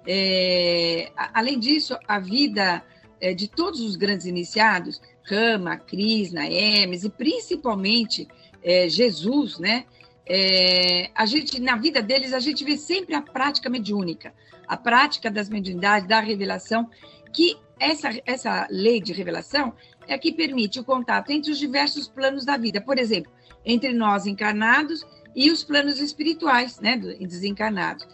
é, 0.06 1.10
além 1.32 1.58
disso, 1.58 1.96
a 2.06 2.18
vida 2.18 2.84
é, 3.20 3.32
de 3.32 3.48
todos 3.48 3.80
os 3.80 3.96
grandes 3.96 4.26
iniciados 4.26 5.00
Rama, 5.24 5.78
Krishna, 5.78 6.46
Hermes 6.46 7.04
e 7.04 7.10
principalmente 7.10 8.28
é, 8.62 8.88
Jesus, 8.88 9.58
né? 9.58 9.86
É, 10.26 11.10
a 11.14 11.26
gente 11.26 11.60
na 11.60 11.76
vida 11.76 12.00
deles 12.00 12.32
a 12.32 12.40
gente 12.40 12.64
vê 12.64 12.76
sempre 12.76 13.14
a 13.14 13.20
prática 13.20 13.68
mediúnica, 13.68 14.32
a 14.66 14.76
prática 14.76 15.30
das 15.30 15.48
mediunidades, 15.48 16.08
da 16.08 16.20
revelação, 16.20 16.88
que 17.32 17.58
essa 17.78 18.10
essa 18.24 18.66
lei 18.70 19.00
de 19.00 19.12
revelação 19.12 19.74
é 20.06 20.16
que 20.16 20.32
permite 20.32 20.80
o 20.80 20.84
contato 20.84 21.30
entre 21.30 21.50
os 21.50 21.58
diversos 21.58 22.08
planos 22.08 22.44
da 22.44 22.56
vida, 22.56 22.80
por 22.80 22.98
exemplo, 22.98 23.30
entre 23.64 23.92
nós 23.92 24.26
encarnados 24.26 25.04
e 25.34 25.50
os 25.50 25.64
planos 25.64 25.98
espirituais, 25.98 26.78
né, 26.80 26.96
desencarnados. 26.96 28.06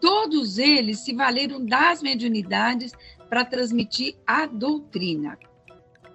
Todos 0.00 0.58
eles 0.58 1.00
se 1.00 1.12
valeram 1.12 1.64
das 1.64 2.02
mediunidades 2.02 2.92
para 3.28 3.44
transmitir 3.44 4.16
a 4.26 4.46
doutrina. 4.46 5.38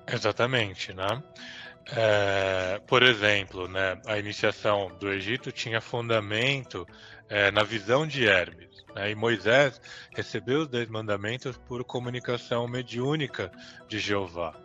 Exatamente, 0.08 0.94
né? 0.94 1.22
É, 1.92 2.80
por 2.88 3.04
exemplo, 3.04 3.68
né, 3.68 4.00
a 4.06 4.18
iniciação 4.18 4.92
do 5.00 5.12
Egito 5.12 5.52
tinha 5.52 5.82
fundamento 5.82 6.88
é, 7.30 7.52
na 7.52 7.64
visão 7.64 8.08
de 8.08 8.26
Hermes. 8.26 8.84
Né, 8.96 9.12
e 9.12 9.16
Moisés 9.16 9.82
recebeu 10.16 10.62
os 10.62 10.68
Dez 10.68 10.88
Mandamentos 10.88 11.58
por 11.58 11.84
comunicação 11.84 12.68
mediúnica 12.68 13.52
de 13.88 14.00
Jeová. 14.00 14.63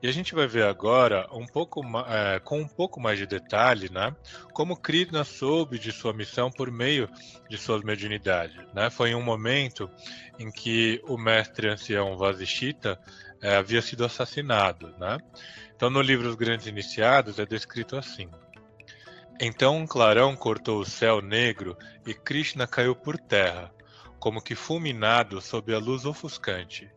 E 0.00 0.08
a 0.08 0.12
gente 0.12 0.34
vai 0.34 0.46
ver 0.46 0.64
agora, 0.64 1.28
um 1.32 1.44
pouco, 1.44 1.82
é, 2.06 2.38
com 2.38 2.60
um 2.60 2.68
pouco 2.68 3.00
mais 3.00 3.18
de 3.18 3.26
detalhe, 3.26 3.90
né, 3.90 4.14
como 4.52 4.76
Krishna 4.76 5.24
soube 5.24 5.78
de 5.78 5.90
sua 5.90 6.12
missão 6.12 6.50
por 6.50 6.70
meio 6.70 7.08
de 7.48 7.58
suas 7.58 7.82
mediunidades. 7.82 8.64
Né? 8.72 8.90
Foi 8.90 9.10
em 9.10 9.14
um 9.16 9.22
momento 9.22 9.90
em 10.38 10.52
que 10.52 11.02
o 11.08 11.18
mestre 11.18 11.68
ancião 11.68 12.16
Vasishita 12.16 12.98
é, 13.42 13.56
havia 13.56 13.82
sido 13.82 14.04
assassinado. 14.04 14.94
Né? 14.98 15.18
Então, 15.74 15.90
no 15.90 16.00
livro 16.00 16.28
Os 16.28 16.36
Grandes 16.36 16.66
Iniciados, 16.66 17.40
é 17.40 17.44
descrito 17.44 17.96
assim. 17.96 18.30
Então 19.40 19.76
um 19.76 19.86
clarão 19.86 20.34
cortou 20.34 20.80
o 20.80 20.84
céu 20.84 21.22
negro 21.22 21.76
e 22.04 22.12
Krishna 22.12 22.66
caiu 22.66 22.96
por 22.96 23.16
terra, 23.16 23.72
como 24.18 24.42
que 24.42 24.56
fulminado 24.56 25.40
sob 25.40 25.72
a 25.72 25.78
luz 25.78 26.04
ofuscante. 26.04 26.90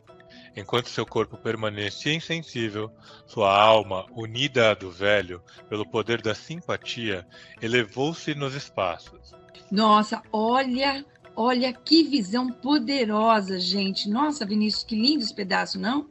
Enquanto 0.56 0.90
seu 0.90 1.06
corpo 1.06 1.38
permanecia 1.38 2.14
insensível, 2.14 2.92
sua 3.26 3.56
alma, 3.56 4.06
unida 4.12 4.72
à 4.72 4.74
do 4.74 4.92
velho 4.92 5.42
pelo 5.70 5.86
poder 5.86 6.22
da 6.22 6.36
simpatia, 6.36 7.26
elevou-se 7.62 8.36
nos 8.36 8.54
espaços. 8.54 9.34
Nossa, 9.72 10.22
olha, 10.32 11.06
olha 11.36 11.72
que 11.72 12.04
visão 12.04 12.52
poderosa, 12.52 13.60
gente. 13.60 14.10
Nossa, 14.10 14.46
Vinícius, 14.46 14.84
que 14.84 14.96
lindo 14.96 15.24
esse 15.24 15.34
pedaço, 15.34 15.80
não? 15.80 16.10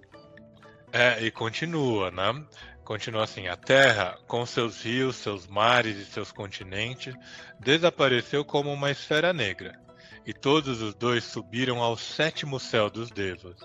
É, 0.90 1.22
e 1.22 1.30
continua, 1.30 2.10
né? 2.10 2.44
Continua 2.82 3.24
assim: 3.24 3.46
a 3.46 3.56
Terra, 3.56 4.18
com 4.26 4.44
seus 4.46 4.82
rios, 4.82 5.16
seus 5.16 5.46
mares 5.46 5.96
e 5.98 6.04
seus 6.04 6.32
continentes, 6.32 7.14
desapareceu 7.60 8.44
como 8.44 8.72
uma 8.72 8.90
esfera 8.90 9.32
negra. 9.32 9.78
E 10.30 10.32
todos 10.32 10.80
os 10.80 10.94
dois 10.94 11.24
subiram 11.24 11.82
ao 11.82 11.96
sétimo 11.96 12.60
céu 12.60 12.88
dos 12.88 13.10
Devas, 13.10 13.56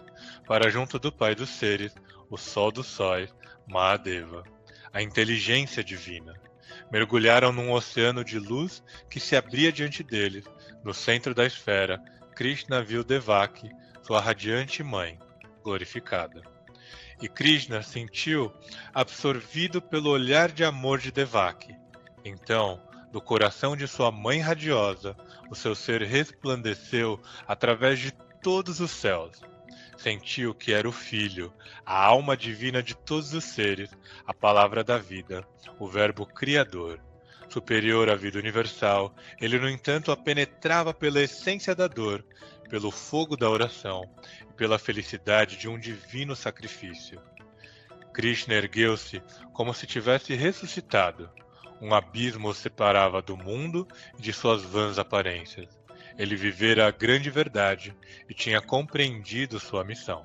para 0.47 0.67
junto 0.67 0.97
do 0.97 1.11
Pai 1.11 1.35
dos 1.35 1.51
Seres, 1.51 1.93
o 2.27 2.37
Sol 2.37 2.71
dos 2.71 2.87
Sóis, 2.87 3.31
Mahadeva, 3.67 4.43
a 4.91 4.99
inteligência 4.99 5.83
divina. 5.83 6.33
Mergulharam 6.91 7.51
num 7.51 7.71
oceano 7.71 8.23
de 8.23 8.39
luz 8.39 8.83
que 9.11 9.19
se 9.19 9.35
abria 9.35 9.71
diante 9.71 10.01
deles. 10.01 10.43
No 10.83 10.91
centro 10.91 11.35
da 11.35 11.45
esfera, 11.45 12.03
Krishna 12.35 12.81
viu 12.81 13.03
Devaki, 13.03 13.69
sua 14.01 14.19
radiante 14.19 14.81
mãe, 14.81 15.19
glorificada. 15.63 16.41
E 17.21 17.29
Krishna 17.29 17.83
sentiu 17.83 18.51
absorvido 18.91 19.79
pelo 19.79 20.09
olhar 20.09 20.51
de 20.51 20.63
amor 20.63 20.97
de 20.97 21.11
Devaki. 21.11 21.75
Então, 22.23 22.81
do 23.11 23.21
coração 23.21 23.77
de 23.77 23.87
sua 23.87 24.11
mãe 24.11 24.39
radiosa, 24.39 25.15
o 25.49 25.55
seu 25.55 25.75
ser 25.75 26.01
resplandeceu 26.03 27.19
através 27.47 27.99
de 27.99 28.11
todos 28.41 28.79
os 28.79 28.91
céus. 28.91 29.41
Sentiu 29.97 30.53
que 30.53 30.73
era 30.73 30.87
o 30.87 30.91
Filho, 30.91 31.53
a 31.85 32.03
alma 32.03 32.35
divina 32.35 32.83
de 32.83 32.95
todos 32.95 33.33
os 33.33 33.43
seres, 33.43 33.89
a 34.25 34.33
palavra 34.33 34.83
da 34.83 34.97
vida, 34.97 35.47
o 35.79 35.87
Verbo 35.87 36.25
Criador. 36.25 36.99
Superior 37.47 38.09
à 38.09 38.15
vida 38.15 38.39
universal, 38.39 39.15
ele, 39.39 39.59
no 39.59 39.69
entanto, 39.69 40.11
a 40.11 40.17
penetrava 40.17 40.93
pela 40.93 41.21
essência 41.21 41.75
da 41.75 41.87
dor, 41.87 42.25
pelo 42.69 42.91
fogo 42.91 43.37
da 43.37 43.49
oração 43.49 44.03
e 44.49 44.53
pela 44.53 44.79
felicidade 44.79 45.55
de 45.57 45.69
um 45.69 45.79
divino 45.79 46.35
sacrifício. 46.35 47.21
Krishna 48.13 48.53
ergueu-se 48.53 49.21
como 49.53 49.73
se 49.73 49.85
tivesse 49.85 50.33
ressuscitado. 50.33 51.29
Um 51.81 51.93
abismo 51.93 52.49
o 52.49 52.53
separava 52.53 53.21
do 53.21 53.35
mundo 53.35 53.87
e 54.17 54.21
de 54.21 54.33
suas 54.33 54.63
vãs 54.63 54.97
aparências. 54.97 55.67
Ele 56.17 56.35
vivera 56.35 56.87
a 56.87 56.91
grande 56.91 57.29
verdade 57.29 57.95
e 58.29 58.33
tinha 58.33 58.61
compreendido 58.61 59.59
sua 59.59 59.83
missão. 59.83 60.23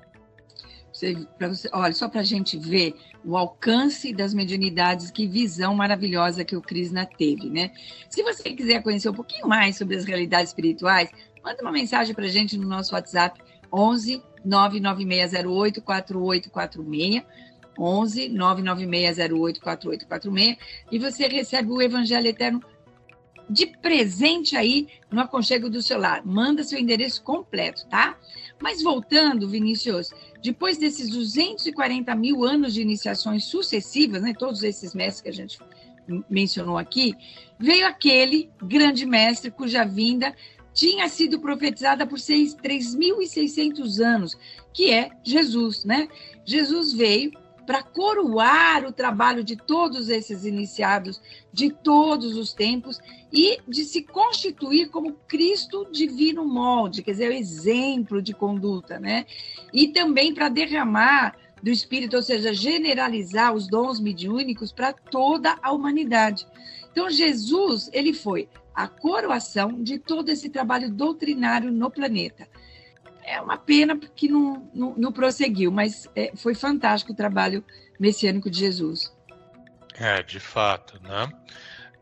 Você, 0.93 1.15
você, 1.39 1.69
olha, 1.73 1.93
só 1.93 2.09
para 2.09 2.21
a 2.21 2.23
gente 2.23 2.57
ver 2.57 2.95
o 3.23 3.37
alcance 3.37 4.13
das 4.13 4.33
mediunidades, 4.33 5.09
que 5.09 5.27
visão 5.27 5.73
maravilhosa 5.73 6.43
que 6.43 6.55
o 6.55 6.61
Krishna 6.61 7.05
teve, 7.05 7.49
né? 7.49 7.71
Se 8.09 8.21
você 8.23 8.51
quiser 8.51 8.83
conhecer 8.83 9.09
um 9.09 9.13
pouquinho 9.13 9.47
mais 9.47 9.77
sobre 9.77 9.95
as 9.95 10.05
realidades 10.05 10.49
espirituais, 10.49 11.09
manda 11.43 11.61
uma 11.61 11.71
mensagem 11.71 12.13
para 12.13 12.25
a 12.25 12.29
gente 12.29 12.57
no 12.57 12.67
nosso 12.67 12.93
WhatsApp 12.93 13.41
11 13.71 14.21
99608 14.43 15.81
4846 15.81 17.23
11 17.81 18.29
99608 18.29 19.61
4846 19.61 20.57
e 20.91 20.99
você 20.99 21.27
recebe 21.27 21.71
o 21.71 21.81
Evangelho 21.81 22.27
Eterno 22.27 22.61
de 23.49 23.65
presente 23.65 24.55
aí 24.55 24.87
no 25.11 25.19
aconchego 25.19 25.69
do 25.69 25.81
celular. 25.81 26.25
Manda 26.25 26.63
seu 26.63 26.79
endereço 26.79 27.21
completo, 27.21 27.85
tá? 27.89 28.17
Mas 28.61 28.81
voltando, 28.81 29.49
Vinícius, 29.49 30.11
depois 30.41 30.77
desses 30.77 31.09
240 31.09 32.15
mil 32.15 32.45
anos 32.45 32.73
de 32.73 32.81
iniciações 32.81 33.43
sucessivas, 33.45 34.21
né, 34.21 34.33
todos 34.37 34.63
esses 34.63 34.93
mestres 34.93 35.21
que 35.21 35.29
a 35.29 35.33
gente 35.33 35.59
mencionou 36.29 36.77
aqui, 36.77 37.13
veio 37.59 37.85
aquele 37.85 38.49
grande 38.61 39.05
mestre 39.05 39.51
cuja 39.51 39.83
vinda 39.83 40.33
tinha 40.73 41.09
sido 41.09 41.39
profetizada 41.39 42.07
por 42.07 42.17
3.600 42.17 43.99
anos, 43.99 44.37
que 44.73 44.89
é 44.91 45.11
Jesus, 45.23 45.83
né? 45.83 46.07
Jesus 46.45 46.93
veio 46.93 47.31
para 47.65 47.83
coroar 47.83 48.85
o 48.85 48.91
trabalho 48.91 49.43
de 49.43 49.55
todos 49.55 50.09
esses 50.09 50.45
iniciados 50.45 51.21
de 51.53 51.71
todos 51.71 52.35
os 52.35 52.53
tempos 52.53 52.99
e 53.31 53.59
de 53.67 53.85
se 53.85 54.03
constituir 54.03 54.89
como 54.89 55.13
Cristo 55.27 55.87
divino 55.91 56.45
molde, 56.45 57.03
quer 57.03 57.11
dizer, 57.11 57.29
o 57.29 57.33
exemplo 57.33 58.21
de 58.21 58.33
conduta, 58.33 58.99
né? 58.99 59.25
E 59.73 59.87
também 59.87 60.33
para 60.33 60.49
derramar 60.49 61.35
do 61.61 61.69
Espírito, 61.69 62.15
ou 62.15 62.23
seja, 62.23 62.53
generalizar 62.53 63.53
os 63.53 63.67
dons 63.67 63.99
mediúnicos 63.99 64.71
para 64.71 64.91
toda 64.91 65.57
a 65.61 65.71
humanidade. 65.71 66.47
Então, 66.91 67.09
Jesus, 67.09 67.89
ele 67.93 68.13
foi 68.13 68.49
a 68.73 68.87
coroação 68.87 69.83
de 69.83 69.99
todo 69.99 70.29
esse 70.29 70.49
trabalho 70.49 70.89
doutrinário 70.89 71.71
no 71.71 71.89
planeta. 71.91 72.47
É 73.23 73.39
uma 73.39 73.57
pena 73.57 73.97
que 74.15 74.27
não, 74.27 74.69
não, 74.73 74.95
não 74.95 75.11
prosseguiu, 75.11 75.71
mas 75.71 76.09
é, 76.15 76.31
foi 76.35 76.55
fantástico 76.55 77.13
o 77.13 77.15
trabalho 77.15 77.63
messiânico 77.99 78.49
de 78.49 78.59
Jesus. 78.59 79.15
É, 79.95 80.23
de 80.23 80.39
fato, 80.39 80.99
né? 81.03 81.31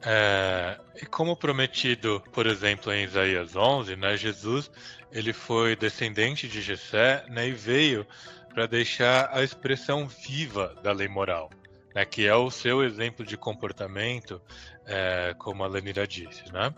É, 0.01 0.79
e 1.01 1.05
como 1.05 1.35
prometido, 1.35 2.23
por 2.31 2.47
exemplo, 2.47 2.91
em 2.93 3.03
Isaías 3.03 3.55
11, 3.55 3.95
né, 3.97 4.15
Jesus 4.15 4.71
ele 5.11 5.33
foi 5.33 5.75
descendente 5.75 6.47
de 6.47 6.61
Jessé 6.61 7.25
né, 7.29 7.47
e 7.47 7.51
veio 7.51 8.05
para 8.53 8.65
deixar 8.65 9.29
a 9.31 9.43
expressão 9.43 10.07
viva 10.07 10.75
da 10.81 10.91
lei 10.91 11.07
moral, 11.07 11.49
né, 11.93 12.05
que 12.05 12.27
é 12.27 12.36
o 12.36 12.50
seu 12.51 12.84
exemplo 12.84 13.25
de 13.25 13.38
comportamento, 13.38 14.41
é, 14.86 15.36
como 15.38 15.63
a 15.63 15.67
Lenira 15.67 16.08
disse. 16.08 16.51
Né? 16.51 16.74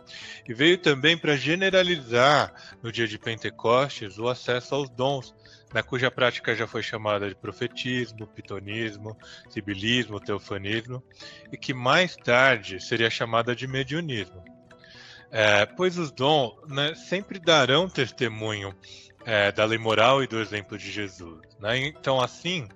E 0.48 0.54
veio 0.54 0.78
também 0.78 1.18
para 1.18 1.36
generalizar, 1.36 2.54
no 2.82 2.92
dia 2.92 3.08
de 3.08 3.18
Pentecostes, 3.18 4.18
o 4.18 4.28
acesso 4.28 4.76
aos 4.76 4.90
dons, 4.90 5.34
né, 5.74 5.82
cuja 5.82 6.12
prática 6.12 6.56
já 6.56 6.68
foi 6.68 6.84
chamada 6.84 7.28
de 7.28 7.36
profetismo, 7.36 8.28
pitonismo, 8.28 9.18
sibilismo, 9.50 10.20
teofanismo, 10.20 11.04
e 11.52 11.58
que 11.58 11.74
mais 11.74 12.16
tarde 12.16 12.80
seria 12.82 13.10
chamada 13.10 13.56
de 13.56 13.68
mediunismo. 13.68 14.44
É, 15.34 15.66
pois 15.66 15.98
os 15.98 16.12
dons 16.12 16.54
né, 16.68 16.94
sempre 16.94 17.40
darão 17.40 17.88
testemunho 17.88 18.76
é, 19.26 19.52
da 19.52 19.66
lei 19.66 19.78
moral 19.78 20.24
e 20.24 20.28
do 20.28 20.40
exemplo 20.40 20.78
de 20.78 20.92
Jesus. 20.92 21.42
Né? 21.60 21.78
Então, 21.88 22.20
assim, 22.20 22.68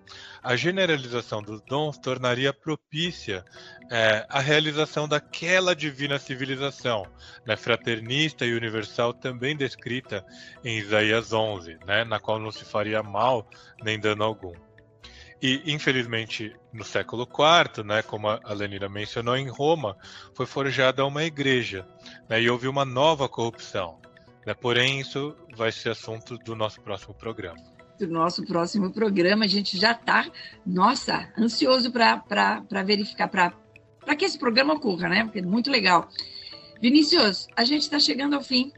a 0.44 0.56
generalização 0.56 1.42
dos 1.42 1.62
dons 1.62 1.98
tornaria 1.98 2.54
propícia 2.54 3.44
é, 3.92 4.26
a 4.30 4.40
realização 4.40 5.08
daquela 5.08 5.76
divina 5.76 6.18
civilização, 6.18 7.06
né, 7.46 7.56
fraternista 7.56 8.46
e 8.46 8.54
universal, 8.54 9.14
também 9.14 9.56
descrita 9.56 10.26
em 10.64 10.78
Isaías 10.78 11.32
11, 11.34 11.78
né, 11.86 12.04
na 12.04 12.20
qual 12.20 12.40
não 12.40 12.52
se 12.52 12.66
faria 12.66 13.04
mal 13.04 13.48
nem 13.84 14.00
dano 14.00 14.24
algum. 14.24 14.54
E, 15.42 15.62
infelizmente, 15.66 16.56
no 16.74 16.84
século 16.84 17.24
IV, 17.24 17.84
né, 17.84 18.02
como 18.02 18.30
a 18.30 18.54
Lenira 18.54 18.90
mencionou, 18.90 19.38
em 19.38 19.50
Roma, 19.50 19.98
foi 20.34 20.46
forjada 20.46 21.06
uma 21.06 21.24
igreja 21.24 21.88
né, 22.28 22.42
e 22.42 22.50
houve 22.50 22.68
uma 22.68 22.86
nova 22.86 23.30
corrupção. 23.30 24.00
Né? 24.46 24.54
Porém, 24.54 25.00
isso 25.00 25.36
vai 25.56 25.72
ser 25.72 25.90
assunto 25.90 26.38
do 26.38 26.56
nosso 26.56 26.82
próximo 26.82 27.14
programa. 27.14 27.58
Do 27.98 28.08
nosso 28.08 28.46
próximo 28.46 28.92
programa, 28.92 29.46
a 29.46 29.48
gente 29.48 29.78
já 29.78 29.92
está, 29.92 30.30
nossa, 30.66 31.32
ansioso 31.38 31.92
para 31.92 32.84
verificar, 32.86 33.28
para 33.28 34.16
que 34.18 34.26
esse 34.26 34.38
programa 34.38 34.74
ocorra, 34.74 35.08
né? 35.08 35.24
Porque 35.24 35.40
é 35.40 35.42
muito 35.42 35.72
legal. 35.72 36.10
Vinícius, 36.82 37.48
a 37.56 37.64
gente 37.64 37.82
está 37.82 38.00
chegando 38.00 38.36
ao 38.36 38.44
fim 38.44 38.72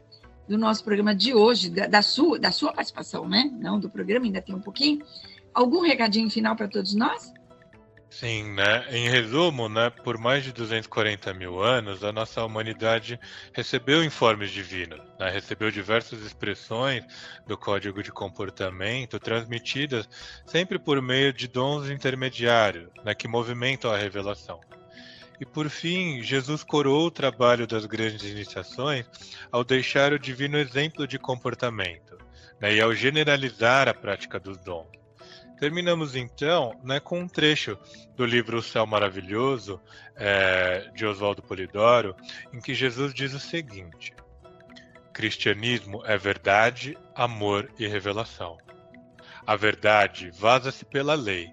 do 0.48 0.56
nosso 0.56 0.82
programa 0.84 1.14
de 1.14 1.34
hoje, 1.34 1.68
da, 1.68 1.86
da, 1.86 2.00
sua, 2.00 2.38
da 2.38 2.50
sua 2.50 2.72
participação, 2.72 3.28
né? 3.28 3.50
Não 3.60 3.78
do 3.78 3.90
programa, 3.90 4.24
ainda 4.24 4.40
tem 4.40 4.54
um 4.54 4.60
pouquinho. 4.60 5.04
Algum 5.52 5.80
recadinho 5.80 6.30
final 6.30 6.54
para 6.54 6.68
todos 6.68 6.94
nós? 6.94 7.32
Sim, 8.10 8.54
né? 8.54 8.86
Em 8.90 9.08
resumo, 9.08 9.68
né, 9.68 9.90
por 9.90 10.16
mais 10.16 10.42
de 10.42 10.50
240 10.50 11.32
mil 11.34 11.62
anos, 11.62 12.02
a 12.02 12.10
nossa 12.10 12.42
humanidade 12.42 13.20
recebeu 13.52 14.02
informes 14.02 14.50
divinos, 14.50 15.00
né? 15.20 15.28
recebeu 15.30 15.70
diversas 15.70 16.22
expressões 16.22 17.04
do 17.46 17.56
código 17.56 18.02
de 18.02 18.10
comportamento 18.10 19.20
transmitidas 19.20 20.08
sempre 20.46 20.78
por 20.78 21.02
meio 21.02 21.34
de 21.34 21.46
dons 21.46 21.90
intermediários, 21.90 22.88
né, 23.04 23.14
que 23.14 23.28
movimentam 23.28 23.92
a 23.92 23.98
revelação. 23.98 24.58
E 25.38 25.44
por 25.44 25.68
fim, 25.68 26.22
Jesus 26.22 26.64
coroou 26.64 27.06
o 27.06 27.12
trabalho 27.12 27.66
das 27.66 27.84
grandes 27.84 28.24
iniciações 28.24 29.06
ao 29.52 29.62
deixar 29.62 30.12
o 30.12 30.18
divino 30.18 30.56
exemplo 30.56 31.06
de 31.06 31.18
comportamento 31.18 32.16
né, 32.58 32.74
e 32.74 32.80
ao 32.80 32.92
generalizar 32.94 33.86
a 33.86 33.94
prática 33.94 34.40
dos 34.40 34.56
dons. 34.58 34.88
Terminamos 35.58 36.14
então 36.14 36.78
né, 36.84 37.00
com 37.00 37.18
um 37.18 37.28
trecho 37.28 37.76
do 38.14 38.24
livro 38.24 38.58
O 38.58 38.62
Céu 38.62 38.86
Maravilhoso, 38.86 39.80
é, 40.14 40.88
de 40.94 41.04
Oswaldo 41.04 41.42
Polidoro, 41.42 42.14
em 42.52 42.60
que 42.60 42.74
Jesus 42.74 43.12
diz 43.12 43.34
o 43.34 43.40
seguinte: 43.40 44.14
Cristianismo 45.12 46.00
é 46.04 46.16
verdade, 46.16 46.96
amor 47.12 47.72
e 47.76 47.88
revelação. 47.88 48.56
A 49.44 49.56
verdade 49.56 50.30
vaza-se 50.30 50.84
pela 50.84 51.14
lei, 51.14 51.50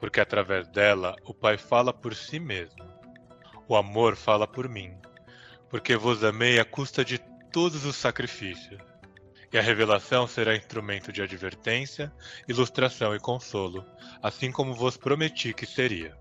porque 0.00 0.20
através 0.20 0.66
dela 0.68 1.14
o 1.24 1.34
Pai 1.34 1.58
fala 1.58 1.92
por 1.92 2.14
si 2.14 2.40
mesmo. 2.40 2.82
O 3.68 3.76
amor 3.76 4.16
fala 4.16 4.46
por 4.46 4.70
mim, 4.70 4.96
porque 5.68 5.96
vos 5.96 6.24
amei 6.24 6.58
à 6.58 6.64
custa 6.64 7.04
de 7.04 7.18
todos 7.52 7.84
os 7.84 7.96
sacrifícios 7.96 8.80
e 9.54 9.58
a 9.58 9.62
revelação 9.62 10.26
será 10.26 10.56
instrumento 10.56 11.12
de 11.12 11.22
advertência, 11.22 12.12
ilustração 12.48 13.14
e 13.14 13.20
consolo, 13.20 13.84
assim 14.20 14.50
como 14.50 14.74
vos 14.74 14.96
prometi 14.96 15.54
que 15.54 15.64
seria. 15.64 16.12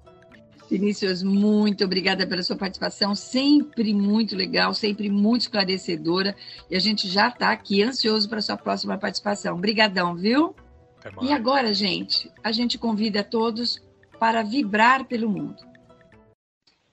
Vinícius, 0.70 1.24
muito 1.24 1.84
obrigada 1.84 2.28
pela 2.28 2.44
sua 2.44 2.56
participação, 2.56 3.16
sempre 3.16 3.92
muito 3.92 4.36
legal, 4.36 4.72
sempre 4.76 5.10
muito 5.10 5.42
esclarecedora, 5.42 6.36
e 6.70 6.76
a 6.76 6.80
gente 6.80 7.10
já 7.10 7.30
está 7.30 7.52
aqui 7.52 7.82
ansioso 7.82 8.30
para 8.30 8.38
a 8.38 8.42
sua 8.42 8.56
próxima 8.56 9.00
participação. 9.00 9.56
Obrigadão, 9.56 10.16
viu? 10.16 10.56
E 11.20 11.34
agora, 11.34 11.74
gente, 11.74 12.32
a 12.44 12.52
gente 12.52 12.78
convida 12.78 13.24
todos 13.24 13.82
para 14.20 14.44
vibrar 14.44 15.06
pelo 15.06 15.28
mundo. 15.28 15.73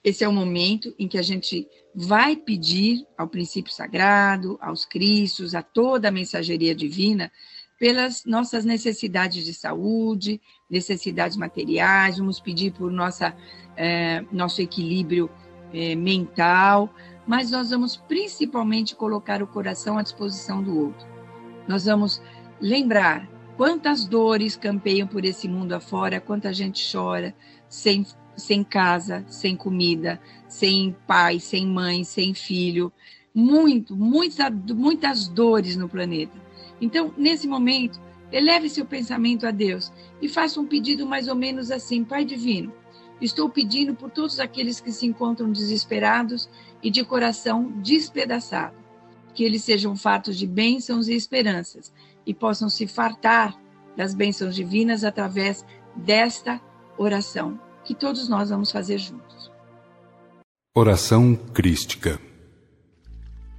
Esse 0.02 0.24
é 0.24 0.28
o 0.28 0.32
momento 0.32 0.94
em 0.98 1.06
que 1.06 1.18
a 1.18 1.22
gente 1.22 1.68
vai 1.94 2.34
pedir 2.34 3.06
ao 3.18 3.28
princípio 3.28 3.72
sagrado, 3.72 4.58
aos 4.60 4.84
Cristos, 4.84 5.54
a 5.54 5.62
toda 5.62 6.08
a 6.08 6.12
mensageria 6.12 6.74
divina, 6.74 7.30
pelas 7.78 8.24
nossas 8.24 8.64
necessidades 8.64 9.44
de 9.44 9.54
saúde, 9.54 10.40
necessidades 10.70 11.36
materiais, 11.36 12.18
vamos 12.18 12.38
pedir 12.38 12.72
por 12.72 12.90
nossa, 12.90 13.34
é, 13.76 14.22
nosso 14.30 14.60
equilíbrio 14.60 15.30
é, 15.72 15.94
mental, 15.94 16.92
mas 17.26 17.50
nós 17.50 17.70
vamos 17.70 17.96
principalmente 17.96 18.94
colocar 18.94 19.42
o 19.42 19.46
coração 19.46 19.96
à 19.96 20.02
disposição 20.02 20.62
do 20.62 20.78
outro. 20.78 21.06
Nós 21.66 21.84
vamos 21.84 22.22
lembrar 22.60 23.28
quantas 23.56 24.06
dores 24.06 24.56
campeiam 24.56 25.06
por 25.06 25.24
esse 25.24 25.48
mundo 25.48 25.72
afora, 25.72 26.20
quanta 26.20 26.52
gente 26.52 26.86
chora 26.90 27.34
sem 27.68 28.04
sem 28.36 28.64
casa, 28.64 29.24
sem 29.28 29.56
comida, 29.56 30.20
sem 30.48 30.96
pai, 31.06 31.38
sem 31.38 31.66
mãe, 31.66 32.04
sem 32.04 32.34
filho, 32.34 32.92
muito, 33.34 33.96
muitas, 33.96 34.50
muitas 34.74 35.28
dores 35.28 35.76
no 35.76 35.88
planeta. 35.88 36.36
Então, 36.80 37.12
nesse 37.16 37.46
momento, 37.46 38.00
eleve 38.32 38.68
seu 38.68 38.84
pensamento 38.84 39.46
a 39.46 39.50
Deus 39.50 39.92
e 40.20 40.28
faça 40.28 40.60
um 40.60 40.66
pedido 40.66 41.06
mais 41.06 41.28
ou 41.28 41.34
menos 41.34 41.70
assim: 41.70 42.04
Pai 42.04 42.24
Divino, 42.24 42.72
estou 43.20 43.48
pedindo 43.48 43.94
por 43.94 44.10
todos 44.10 44.40
aqueles 44.40 44.80
que 44.80 44.92
se 44.92 45.06
encontram 45.06 45.52
desesperados 45.52 46.48
e 46.82 46.90
de 46.90 47.04
coração 47.04 47.70
despedaçado, 47.76 48.76
que 49.34 49.44
eles 49.44 49.62
sejam 49.62 49.94
fatos 49.94 50.36
de 50.36 50.46
bênçãos 50.46 51.08
e 51.08 51.14
esperanças 51.14 51.92
e 52.26 52.34
possam 52.34 52.68
se 52.68 52.86
fartar 52.86 53.58
das 53.96 54.14
bênçãos 54.14 54.54
divinas 54.54 55.04
através 55.04 55.64
desta 55.94 56.60
oração 56.96 57.69
que 57.90 57.94
todos 57.96 58.28
nós 58.28 58.50
vamos 58.50 58.70
fazer 58.70 58.98
juntos. 58.98 59.50
Oração 60.72 61.34
Crística 61.34 62.20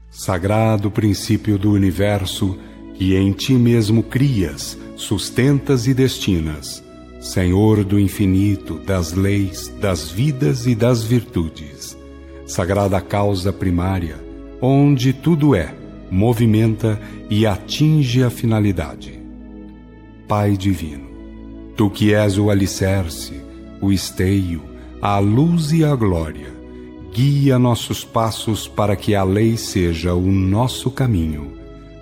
Sagrado 0.09 0.89
princípio 0.89 1.57
do 1.57 1.71
universo, 1.71 2.57
que 2.93 3.13
em 3.13 3.33
ti 3.33 3.55
mesmo 3.55 4.01
crias, 4.01 4.77
sustentas 4.95 5.85
e 5.85 5.93
destinas, 5.93 6.81
Senhor 7.19 7.83
do 7.83 7.99
infinito, 7.99 8.79
das 8.79 9.11
leis, 9.11 9.67
das 9.81 10.09
vidas 10.09 10.65
e 10.65 10.75
das 10.75 11.03
virtudes, 11.03 11.97
sagrada 12.47 13.01
causa 13.01 13.51
primária, 13.51 14.15
onde 14.61 15.11
tudo 15.11 15.53
é, 15.53 15.75
movimenta 16.09 16.97
e 17.29 17.45
atinge 17.45 18.23
a 18.23 18.29
finalidade. 18.29 19.21
Pai 20.25 20.55
Divino, 20.55 21.09
tu 21.75 21.89
que 21.89 22.13
és 22.13 22.37
o 22.37 22.49
alicerce, 22.49 23.40
o 23.81 23.91
esteio, 23.91 24.61
a 25.01 25.17
luz 25.19 25.71
e 25.71 25.83
a 25.83 25.95
glória, 25.95 26.61
Guia 27.13 27.59
nossos 27.59 28.05
passos 28.05 28.69
para 28.69 28.95
que 28.95 29.13
a 29.13 29.21
lei 29.21 29.57
seja 29.57 30.13
o 30.13 30.31
nosso 30.31 30.89
caminho, 30.89 31.51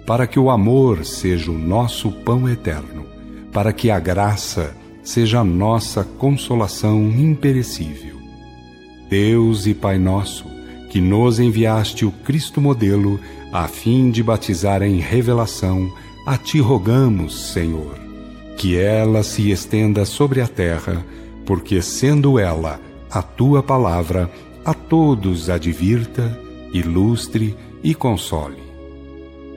para 0.06 0.28
que 0.28 0.40
o 0.40 0.52
amor 0.52 1.04
seja 1.04 1.50
o 1.50 1.58
nosso 1.58 2.12
pão 2.12 2.48
eterno, 2.48 3.08
para 3.52 3.74
que 3.74 3.90
a 3.90 4.00
graça 4.00 4.76
seja 5.02 5.40
a 5.40 5.44
nossa 5.44 6.04
consolação 6.04 7.10
imperecível. 7.10 8.18
Deus 9.10 9.66
e 9.66 9.74
Pai 9.74 9.98
nosso, 9.98 10.46
que 10.92 11.02
nos 11.02 11.40
enviaste 11.40 12.06
o 12.06 12.12
Cristo 12.12 12.62
modelo, 12.62 13.20
a 13.52 13.68
fim 13.68 14.12
de 14.12 14.22
batizar 14.22 14.84
em 14.84 15.00
revelação, 15.00 15.92
a 16.24 16.38
ti 16.38 16.60
rogamos, 16.60 17.52
Senhor, 17.52 17.98
que 18.58 18.78
ela 18.78 19.24
se 19.24 19.50
estenda 19.50 20.06
sobre 20.06 20.40
a 20.40 20.48
terra, 20.48 21.04
porque 21.50 21.82
sendo 21.82 22.38
ela 22.38 22.80
a 23.10 23.24
tua 23.24 23.64
palavra, 23.64 24.32
a 24.64 24.72
todos 24.72 25.50
advirta, 25.50 26.40
ilustre 26.72 27.56
e 27.84 27.96
console. 27.96 28.62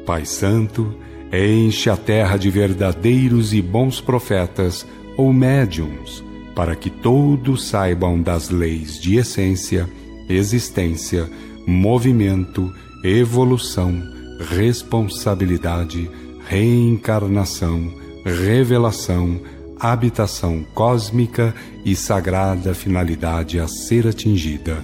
Pai 0.06 0.24
Santo, 0.24 0.94
enche 1.30 1.90
a 1.90 1.96
terra 1.98 2.38
de 2.38 2.48
verdadeiros 2.48 3.52
e 3.52 3.60
bons 3.60 4.00
profetas 4.00 4.86
ou 5.18 5.34
médiums, 5.34 6.24
para 6.54 6.74
que 6.74 6.88
todos 6.88 7.66
saibam 7.66 8.22
das 8.22 8.48
leis 8.48 8.98
de 8.98 9.18
essência, 9.18 9.86
existência, 10.30 11.28
movimento, 11.66 12.72
evolução, 13.04 14.02
responsabilidade, 14.48 16.08
reencarnação, 16.48 17.92
revelação, 18.24 19.42
habitação 19.82 20.64
cósmica 20.72 21.52
e 21.84 21.96
sagrada 21.96 22.72
finalidade 22.72 23.58
a 23.58 23.66
ser 23.66 24.06
atingida. 24.06 24.78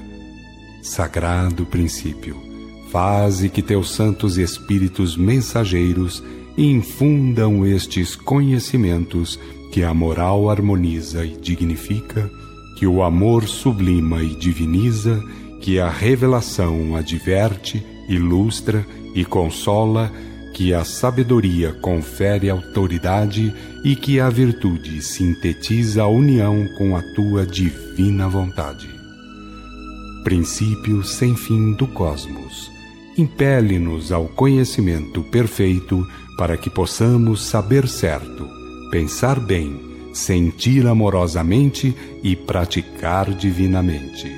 Sagrado 0.82 1.64
princípio, 1.64 2.36
faze 2.90 3.48
que 3.48 3.62
teus 3.62 3.92
santos 3.92 4.38
espíritos 4.38 5.16
mensageiros 5.16 6.20
infundam 6.56 7.64
estes 7.64 8.16
conhecimentos 8.16 9.38
que 9.70 9.84
a 9.84 9.94
moral 9.94 10.50
harmoniza 10.50 11.24
e 11.24 11.36
dignifica, 11.36 12.28
que 12.76 12.84
o 12.84 13.00
amor 13.00 13.46
sublima 13.46 14.20
e 14.20 14.34
diviniza, 14.34 15.22
que 15.60 15.78
a 15.78 15.88
revelação 15.88 16.96
adverte, 16.96 17.86
ilustra 18.08 18.84
e 19.14 19.24
consola, 19.24 20.10
que 20.58 20.74
a 20.74 20.84
sabedoria 20.84 21.72
confere 21.72 22.50
autoridade 22.50 23.54
e 23.84 23.94
que 23.94 24.18
a 24.18 24.28
virtude 24.28 25.00
sintetiza 25.00 26.02
a 26.02 26.08
união 26.08 26.66
com 26.76 26.96
a 26.96 27.02
tua 27.14 27.46
divina 27.46 28.28
vontade. 28.28 28.90
Princípio 30.24 31.04
sem 31.04 31.36
fim 31.36 31.74
do 31.74 31.86
cosmos, 31.86 32.72
impele-nos 33.16 34.10
ao 34.10 34.26
conhecimento 34.26 35.22
perfeito 35.22 36.04
para 36.36 36.56
que 36.56 36.68
possamos 36.68 37.46
saber 37.46 37.86
certo 37.86 38.48
pensar 38.90 39.38
bem, 39.38 39.80
sentir 40.12 40.88
amorosamente 40.88 41.94
e 42.20 42.34
praticar 42.34 43.32
divinamente. 43.32 44.28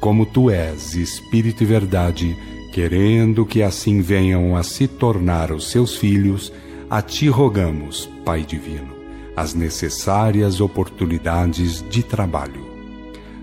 Como 0.00 0.24
tu 0.24 0.48
és 0.48 0.94
Espírito 0.94 1.62
e 1.64 1.66
Verdade, 1.66 2.34
querendo 2.74 3.46
que 3.46 3.62
assim 3.62 4.00
venham 4.00 4.56
a 4.56 4.64
se 4.64 4.88
tornar 4.88 5.52
os 5.52 5.70
seus 5.70 5.96
filhos, 5.96 6.52
a 6.90 7.00
ti 7.00 7.28
rogamos, 7.28 8.10
Pai 8.24 8.42
Divino, 8.42 8.92
as 9.36 9.54
necessárias 9.54 10.60
oportunidades 10.60 11.88
de 11.88 12.02
trabalho. 12.02 12.66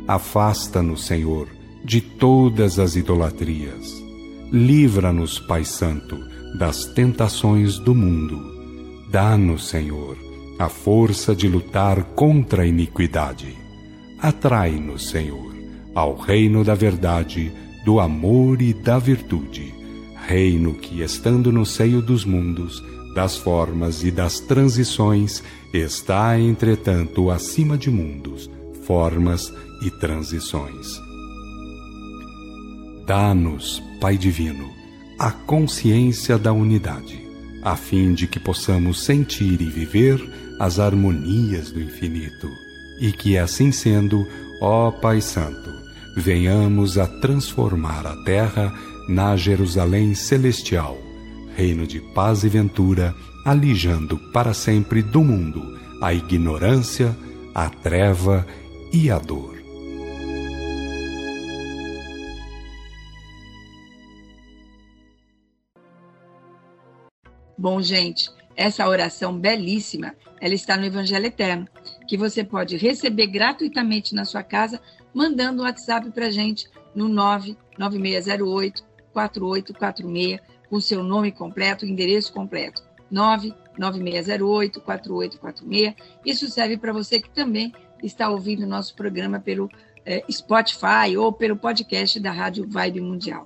Afasta-nos, 0.06 1.06
Senhor, 1.06 1.48
de 1.82 2.02
todas 2.02 2.78
as 2.78 2.98
idolatrias. 2.98 4.04
Livra-nos, 4.52 5.40
Pai 5.40 5.64
Santo, 5.64 6.20
das 6.60 6.84
tentações 6.88 7.80
do 7.80 7.96
mundo 7.96 8.52
Dá-nos, 9.12 9.68
Senhor, 9.68 10.18
a 10.58 10.70
força 10.70 11.36
de 11.36 11.46
lutar 11.46 12.02
contra 12.16 12.64
a 12.64 12.66
iniquidade. 12.66 13.58
Atrai-nos, 14.18 15.10
Senhor, 15.10 15.54
ao 15.94 16.16
reino 16.16 16.64
da 16.64 16.76
verdade, 16.76 17.52
do 17.86 18.00
amor 18.00 18.62
e 18.62 18.74
da 18.74 19.00
virtude, 19.00 19.74
reino 20.28 20.74
que, 20.76 21.02
estando 21.02 21.52
no 21.52 21.66
seio 21.66 22.02
dos 22.02 22.26
mundos, 22.26 22.84
das 23.16 23.38
formas 23.38 24.04
e 24.04 24.12
das 24.12 24.40
transições, 24.40 25.44
está, 25.74 26.40
entretanto, 26.40 27.30
acima 27.30 27.78
de 27.78 27.90
mundos, 27.90 28.50
formas 28.86 29.54
e 29.82 29.92
transições. 30.00 31.02
Dá-nos, 33.06 33.82
Pai 34.00 34.18
Divino, 34.18 34.70
a 35.20 35.32
consciência 35.32 36.38
da 36.38 36.54
unidade 36.54 37.22
a 37.62 37.76
fim 37.76 38.14
de 38.14 38.28
que 38.28 38.40
possamos 38.40 39.04
sentir 39.04 39.62
e 39.62 39.70
viver 39.70 40.20
as 40.60 40.80
harmonias 40.80 41.72
do 41.72 41.82
infinito, 41.82 42.50
e 43.00 43.12
que 43.12 43.38
assim 43.38 43.72
sendo, 43.72 44.28
ó 44.60 44.92
Pai 44.92 45.22
Santo, 45.22 45.72
venhamos 46.16 46.98
a 46.98 47.08
transformar 47.08 48.06
a 48.06 48.16
terra 48.24 48.74
na 49.08 49.36
Jerusalém 49.36 50.14
celestial, 50.14 50.98
reino 51.56 51.88
de 51.88 52.00
paz 52.14 52.44
e 52.44 52.50
ventura, 52.50 53.14
alijando 53.46 54.18
para 54.32 54.54
sempre 54.54 55.02
do 55.02 55.24
mundo 55.24 55.80
a 56.02 56.14
ignorância, 56.14 57.16
a 57.54 57.70
treva 57.70 58.46
e 58.92 59.10
a 59.10 59.18
dor. 59.20 59.62
Bom, 67.58 67.80
gente, 67.80 68.32
essa 68.56 68.88
oração 68.88 69.38
belíssima, 69.38 70.16
ela 70.40 70.56
está 70.56 70.76
no 70.76 70.84
Evangelho 70.84 71.28
Eterno, 71.28 71.68
que 72.08 72.18
você 72.18 72.44
pode 72.44 72.76
receber 72.76 73.28
gratuitamente 73.28 74.16
na 74.16 74.26
sua 74.26 74.42
casa, 74.42 74.82
mandando 75.14 75.62
um 75.62 75.66
WhatsApp 75.66 76.10
para 76.12 76.28
a 76.28 76.32
gente 76.32 76.70
no 76.96 77.08
99608 77.08 78.84
4846, 79.14 80.40
com 80.70 80.80
seu 80.80 81.04
nome 81.04 81.32
completo, 81.32 81.86
endereço 81.86 82.32
completo. 82.32 82.84
99608 83.10 84.82
4846. 84.82 85.96
Isso 86.26 86.50
serve 86.50 86.78
para 86.78 86.94
você 86.94 87.20
que 87.20 87.30
também 87.30 87.74
está 88.02 88.30
ouvindo 88.30 88.66
nosso 88.66 88.96
programa 88.96 89.40
pelo 89.40 89.70
eh, 90.06 90.24
Spotify 90.32 91.16
ou 91.18 91.32
pelo 91.32 91.58
podcast 91.58 92.20
da 92.20 92.32
Rádio 92.32 92.66
Vibe 92.68 93.02
Mundial. 93.02 93.46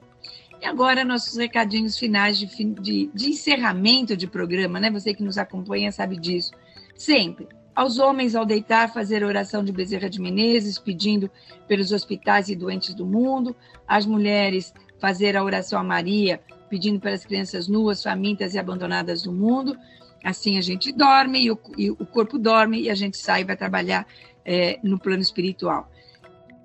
E 0.61 0.65
agora, 0.65 1.03
nossos 1.03 1.37
recadinhos 1.37 1.97
finais 1.97 2.37
de, 2.37 2.45
de, 2.45 3.09
de 3.13 3.29
encerramento 3.29 4.15
de 4.15 4.27
programa, 4.27 4.79
né? 4.79 4.89
Você 4.91 5.13
que 5.13 5.23
nos 5.23 5.37
acompanha 5.37 5.91
sabe 5.91 6.17
disso. 6.17 6.51
Sempre. 6.95 7.47
Aos 7.75 7.99
homens, 7.99 8.35
ao 8.35 8.45
deitar, 8.45 8.93
fazer 8.93 9.21
oração 9.23 9.61
de 9.61 9.71
Bezerra 9.71 10.09
de 10.09 10.21
Menezes, 10.21 10.79
pedindo 10.79 11.29
pelos 11.67 11.91
hospitais 11.91 12.47
e 12.47 12.55
doentes 12.55 12.93
do 12.93 13.05
mundo. 13.05 13.53
Às 13.85 14.05
mulheres, 14.05 14.73
fazer 14.97 15.35
a 15.35 15.43
oração 15.43 15.77
a 15.77 15.83
Maria, 15.83 16.39
pedindo 16.69 16.99
pelas 16.99 17.25
crianças 17.25 17.67
nuas, 17.67 18.01
famintas 18.01 18.53
e 18.53 18.59
abandonadas 18.59 19.23
do 19.23 19.31
mundo. 19.31 19.77
Assim 20.23 20.57
a 20.57 20.61
gente 20.61 20.91
dorme 20.91 21.43
e 21.43 21.51
o, 21.51 21.59
e 21.77 21.91
o 21.91 22.05
corpo 22.05 22.39
dorme 22.39 22.81
e 22.81 22.89
a 22.89 22.95
gente 22.95 23.17
sai 23.17 23.41
e 23.41 23.43
vai 23.43 23.57
trabalhar 23.57 24.07
é, 24.45 24.79
no 24.81 24.97
plano 24.97 25.21
espiritual. 25.21 25.91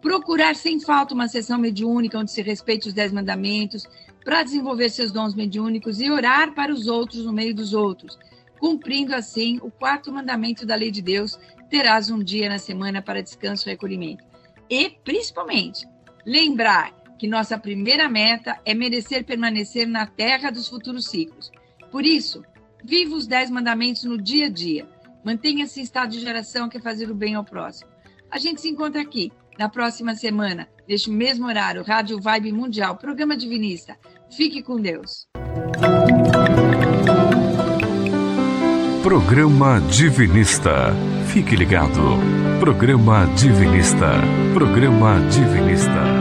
Procurar 0.00 0.54
sem 0.54 0.80
falta 0.80 1.12
uma 1.12 1.28
sessão 1.28 1.58
mediúnica 1.58 2.18
onde 2.18 2.30
se 2.30 2.40
respeite 2.40 2.88
os 2.88 2.94
dez 2.94 3.12
mandamentos, 3.12 3.84
para 4.24 4.42
desenvolver 4.42 4.90
seus 4.90 5.10
dons 5.10 5.34
mediúnicos 5.34 6.00
e 6.00 6.10
orar 6.10 6.54
para 6.54 6.72
os 6.72 6.86
outros 6.86 7.24
no 7.24 7.32
meio 7.32 7.54
dos 7.54 7.72
outros, 7.72 8.18
cumprindo 8.60 9.14
assim 9.14 9.58
o 9.62 9.70
quarto 9.70 10.12
mandamento 10.12 10.66
da 10.66 10.76
lei 10.76 10.90
de 10.90 11.00
Deus: 11.00 11.40
terás 11.70 12.10
um 12.10 12.22
dia 12.22 12.48
na 12.48 12.58
semana 12.58 13.00
para 13.00 13.22
descanso 13.22 13.66
e 13.66 13.72
recolhimento. 13.72 14.22
E, 14.68 14.90
principalmente, 15.02 15.88
lembrar 16.24 16.94
que 17.18 17.26
nossa 17.26 17.58
primeira 17.58 18.08
meta 18.08 18.60
é 18.64 18.74
merecer 18.74 19.24
permanecer 19.24 19.88
na 19.88 20.06
terra 20.06 20.50
dos 20.50 20.68
futuros 20.68 21.06
ciclos. 21.06 21.50
Por 21.90 22.04
isso, 22.04 22.44
viva 22.84 23.16
os 23.16 23.26
dez 23.26 23.50
mandamentos 23.50 24.04
no 24.04 24.20
dia 24.20 24.46
a 24.46 24.50
dia. 24.50 24.86
Mantenha-se 25.24 25.80
em 25.80 25.82
estado 25.82 26.12
de 26.12 26.20
geração 26.20 26.68
que 26.68 26.78
é 26.78 26.80
fazer 26.80 27.10
o 27.10 27.14
bem 27.14 27.34
ao 27.34 27.44
próximo. 27.44 27.90
A 28.30 28.38
gente 28.38 28.60
se 28.60 28.68
encontra 28.68 29.02
aqui 29.02 29.32
na 29.58 29.68
próxima 29.68 30.14
semana, 30.14 30.68
neste 30.88 31.10
mesmo 31.10 31.46
horário, 31.46 31.82
Rádio 31.82 32.20
Vibe 32.20 32.52
Mundial, 32.52 32.96
programa 32.96 33.36
Divinista. 33.36 33.98
Fique 34.30 34.62
com 34.62 34.80
Deus. 34.80 35.26
Programa 39.02 39.80
Divinista. 39.80 40.94
Fique 41.32 41.56
ligado. 41.56 42.18
Programa 42.60 43.24
Divinista. 43.34 44.12
Programa 44.52 45.18
Divinista. 45.30 46.19